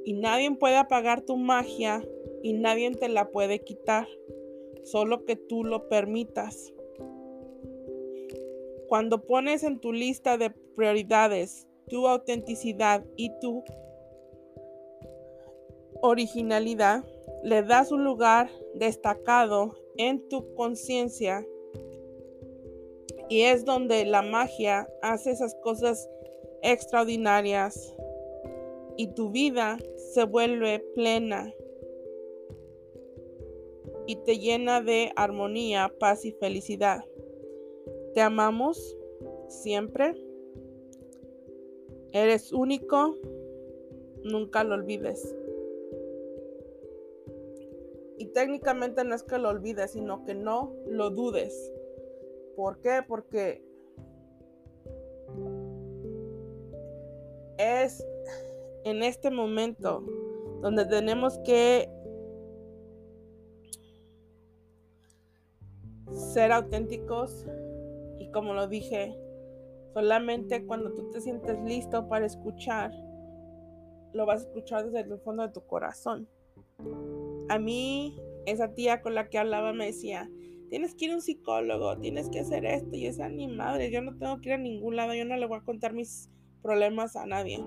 Y 0.04 0.14
nadie 0.14 0.50
puede 0.56 0.76
apagar 0.76 1.22
tu 1.22 1.36
magia 1.36 2.06
y 2.42 2.52
nadie 2.52 2.90
te 2.92 3.08
la 3.08 3.30
puede 3.30 3.64
quitar, 3.64 4.06
solo 4.84 5.24
que 5.24 5.36
tú 5.36 5.64
lo 5.64 5.88
permitas. 5.88 6.72
Cuando 8.92 9.22
pones 9.24 9.62
en 9.62 9.80
tu 9.80 9.90
lista 9.90 10.36
de 10.36 10.50
prioridades 10.50 11.66
tu 11.88 12.06
autenticidad 12.06 13.02
y 13.16 13.30
tu 13.40 13.64
originalidad, 16.02 17.02
le 17.42 17.62
das 17.62 17.90
un 17.90 18.04
lugar 18.04 18.50
destacado 18.74 19.74
en 19.96 20.28
tu 20.28 20.52
conciencia 20.56 21.42
y 23.30 23.44
es 23.44 23.64
donde 23.64 24.04
la 24.04 24.20
magia 24.20 24.86
hace 25.00 25.30
esas 25.30 25.54
cosas 25.62 26.06
extraordinarias 26.62 27.96
y 28.98 29.14
tu 29.14 29.30
vida 29.30 29.78
se 30.12 30.24
vuelve 30.24 30.80
plena 30.94 31.50
y 34.06 34.16
te 34.16 34.38
llena 34.38 34.82
de 34.82 35.12
armonía, 35.16 35.90
paz 35.98 36.26
y 36.26 36.32
felicidad. 36.32 37.06
Te 38.14 38.20
amamos 38.20 38.96
siempre. 39.48 40.14
Eres 42.12 42.52
único. 42.52 43.16
Nunca 44.24 44.64
lo 44.64 44.74
olvides. 44.74 45.34
Y 48.18 48.26
técnicamente 48.26 49.02
no 49.04 49.14
es 49.14 49.22
que 49.22 49.38
lo 49.38 49.48
olvides, 49.48 49.92
sino 49.92 50.24
que 50.24 50.34
no 50.34 50.74
lo 50.86 51.10
dudes. 51.10 51.72
¿Por 52.54 52.80
qué? 52.80 53.00
Porque 53.06 53.64
es 57.58 58.06
en 58.84 59.02
este 59.02 59.30
momento 59.30 60.04
donde 60.60 60.84
tenemos 60.86 61.38
que 61.38 61.88
ser 66.12 66.52
auténticos 66.52 67.46
y 68.18 68.30
como 68.30 68.54
lo 68.54 68.68
dije, 68.68 69.14
solamente 69.94 70.64
cuando 70.66 70.92
tú 70.92 71.10
te 71.10 71.20
sientes 71.20 71.58
listo 71.64 72.08
para 72.08 72.26
escuchar, 72.26 72.92
lo 74.12 74.26
vas 74.26 74.42
a 74.42 74.44
escuchar 74.46 74.90
desde 74.90 75.12
el 75.12 75.20
fondo 75.20 75.42
de 75.42 75.52
tu 75.52 75.64
corazón. 75.66 76.28
A 77.48 77.58
mí, 77.58 78.16
esa 78.46 78.74
tía 78.74 79.02
con 79.02 79.14
la 79.14 79.28
que 79.28 79.38
hablaba 79.38 79.72
me 79.72 79.86
decía, 79.86 80.30
tienes 80.70 80.94
que 80.94 81.06
ir 81.06 81.12
a 81.12 81.16
un 81.16 81.22
psicólogo, 81.22 81.98
tienes 81.98 82.28
que 82.30 82.40
hacer 82.40 82.64
esto 82.64 82.96
y 82.96 83.06
esa 83.06 83.28
ni 83.28 83.48
madre, 83.48 83.90
yo 83.90 84.00
no 84.02 84.16
tengo 84.16 84.40
que 84.40 84.50
ir 84.50 84.54
a 84.54 84.58
ningún 84.58 84.96
lado, 84.96 85.14
yo 85.14 85.24
no 85.24 85.36
le 85.36 85.46
voy 85.46 85.58
a 85.58 85.64
contar 85.64 85.92
mis 85.92 86.30
problemas 86.62 87.16
a 87.16 87.26
nadie. 87.26 87.62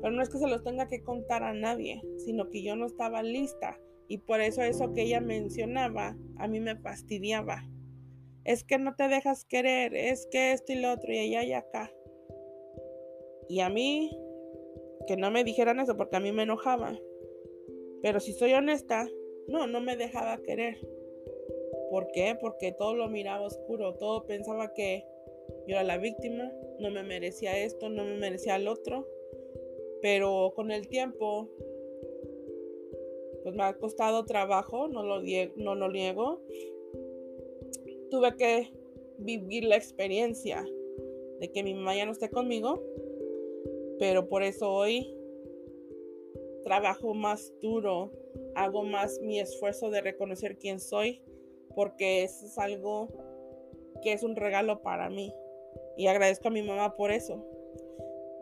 Pero 0.00 0.14
no 0.14 0.22
es 0.22 0.28
que 0.28 0.38
se 0.38 0.46
los 0.46 0.62
tenga 0.62 0.86
que 0.86 1.02
contar 1.02 1.42
a 1.42 1.52
nadie, 1.52 2.02
sino 2.18 2.48
que 2.50 2.62
yo 2.62 2.76
no 2.76 2.86
estaba 2.86 3.22
lista. 3.22 3.78
Y 4.06 4.18
por 4.18 4.40
eso 4.40 4.62
eso 4.62 4.92
que 4.92 5.02
ella 5.02 5.20
mencionaba 5.20 6.16
a 6.36 6.48
mí 6.48 6.60
me 6.60 6.76
fastidiaba 6.76 7.68
es 8.48 8.64
que 8.64 8.78
no 8.78 8.94
te 8.96 9.08
dejas 9.08 9.44
querer, 9.44 9.94
es 9.94 10.26
que 10.30 10.52
esto 10.52 10.72
y 10.72 10.76
lo 10.76 10.90
otro 10.90 11.12
y 11.12 11.18
allá 11.18 11.44
y 11.44 11.52
acá. 11.52 11.92
Y 13.46 13.60
a 13.60 13.68
mí, 13.68 14.10
que 15.06 15.18
no 15.18 15.30
me 15.30 15.44
dijeran 15.44 15.80
eso 15.80 15.98
porque 15.98 16.16
a 16.16 16.20
mí 16.20 16.32
me 16.32 16.44
enojaba. 16.44 16.98
Pero 18.00 18.20
si 18.20 18.32
soy 18.32 18.54
honesta, 18.54 19.06
no, 19.48 19.66
no 19.66 19.82
me 19.82 19.98
dejaba 19.98 20.38
querer. 20.38 20.78
¿Por 21.90 22.10
qué? 22.10 22.38
Porque 22.40 22.72
todo 22.72 22.94
lo 22.94 23.10
miraba 23.10 23.44
oscuro, 23.44 23.96
todo 23.96 24.24
pensaba 24.24 24.72
que 24.72 25.04
yo 25.66 25.74
era 25.74 25.84
la 25.84 25.98
víctima, 25.98 26.50
no 26.78 26.90
me 26.90 27.02
merecía 27.02 27.58
esto, 27.58 27.90
no 27.90 28.02
me 28.02 28.16
merecía 28.16 28.56
el 28.56 28.66
otro. 28.66 29.06
Pero 30.00 30.54
con 30.56 30.70
el 30.70 30.88
tiempo, 30.88 31.50
pues 33.42 33.54
me 33.54 33.64
ha 33.64 33.76
costado 33.76 34.24
trabajo, 34.24 34.88
no 34.88 35.02
lo, 35.02 35.20
no 35.56 35.74
lo 35.74 35.90
niego 35.90 36.40
tuve 38.10 38.36
que 38.36 38.72
vivir 39.18 39.64
la 39.64 39.76
experiencia 39.76 40.64
de 41.40 41.52
que 41.52 41.62
mi 41.62 41.74
mamá 41.74 41.94
ya 41.94 42.06
no 42.06 42.12
esté 42.12 42.30
conmigo, 42.30 42.82
pero 43.98 44.28
por 44.28 44.42
eso 44.42 44.72
hoy 44.72 45.14
trabajo 46.64 47.14
más 47.14 47.52
duro, 47.62 48.12
hago 48.54 48.82
más 48.82 49.20
mi 49.20 49.40
esfuerzo 49.40 49.90
de 49.90 50.00
reconocer 50.00 50.58
quién 50.58 50.80
soy, 50.80 51.22
porque 51.74 52.24
eso 52.24 52.46
es 52.46 52.58
algo 52.58 53.08
que 54.02 54.12
es 54.12 54.22
un 54.22 54.36
regalo 54.36 54.82
para 54.82 55.08
mí. 55.08 55.32
Y 55.96 56.06
agradezco 56.06 56.48
a 56.48 56.50
mi 56.52 56.62
mamá 56.62 56.94
por 56.94 57.10
eso. 57.10 57.44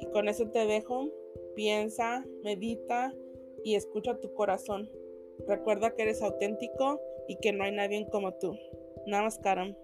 Y 0.00 0.06
con 0.06 0.28
eso 0.28 0.48
te 0.50 0.66
dejo, 0.66 1.08
piensa, 1.54 2.24
medita 2.42 3.14
y 3.64 3.74
escucha 3.74 4.18
tu 4.18 4.32
corazón. 4.34 4.90
Recuerda 5.46 5.94
que 5.94 6.02
eres 6.02 6.22
auténtico 6.22 7.00
y 7.28 7.36
que 7.36 7.52
no 7.52 7.64
hay 7.64 7.72
nadie 7.72 8.06
como 8.10 8.34
tú. 8.34 8.56
Namaskaram. 9.06 9.74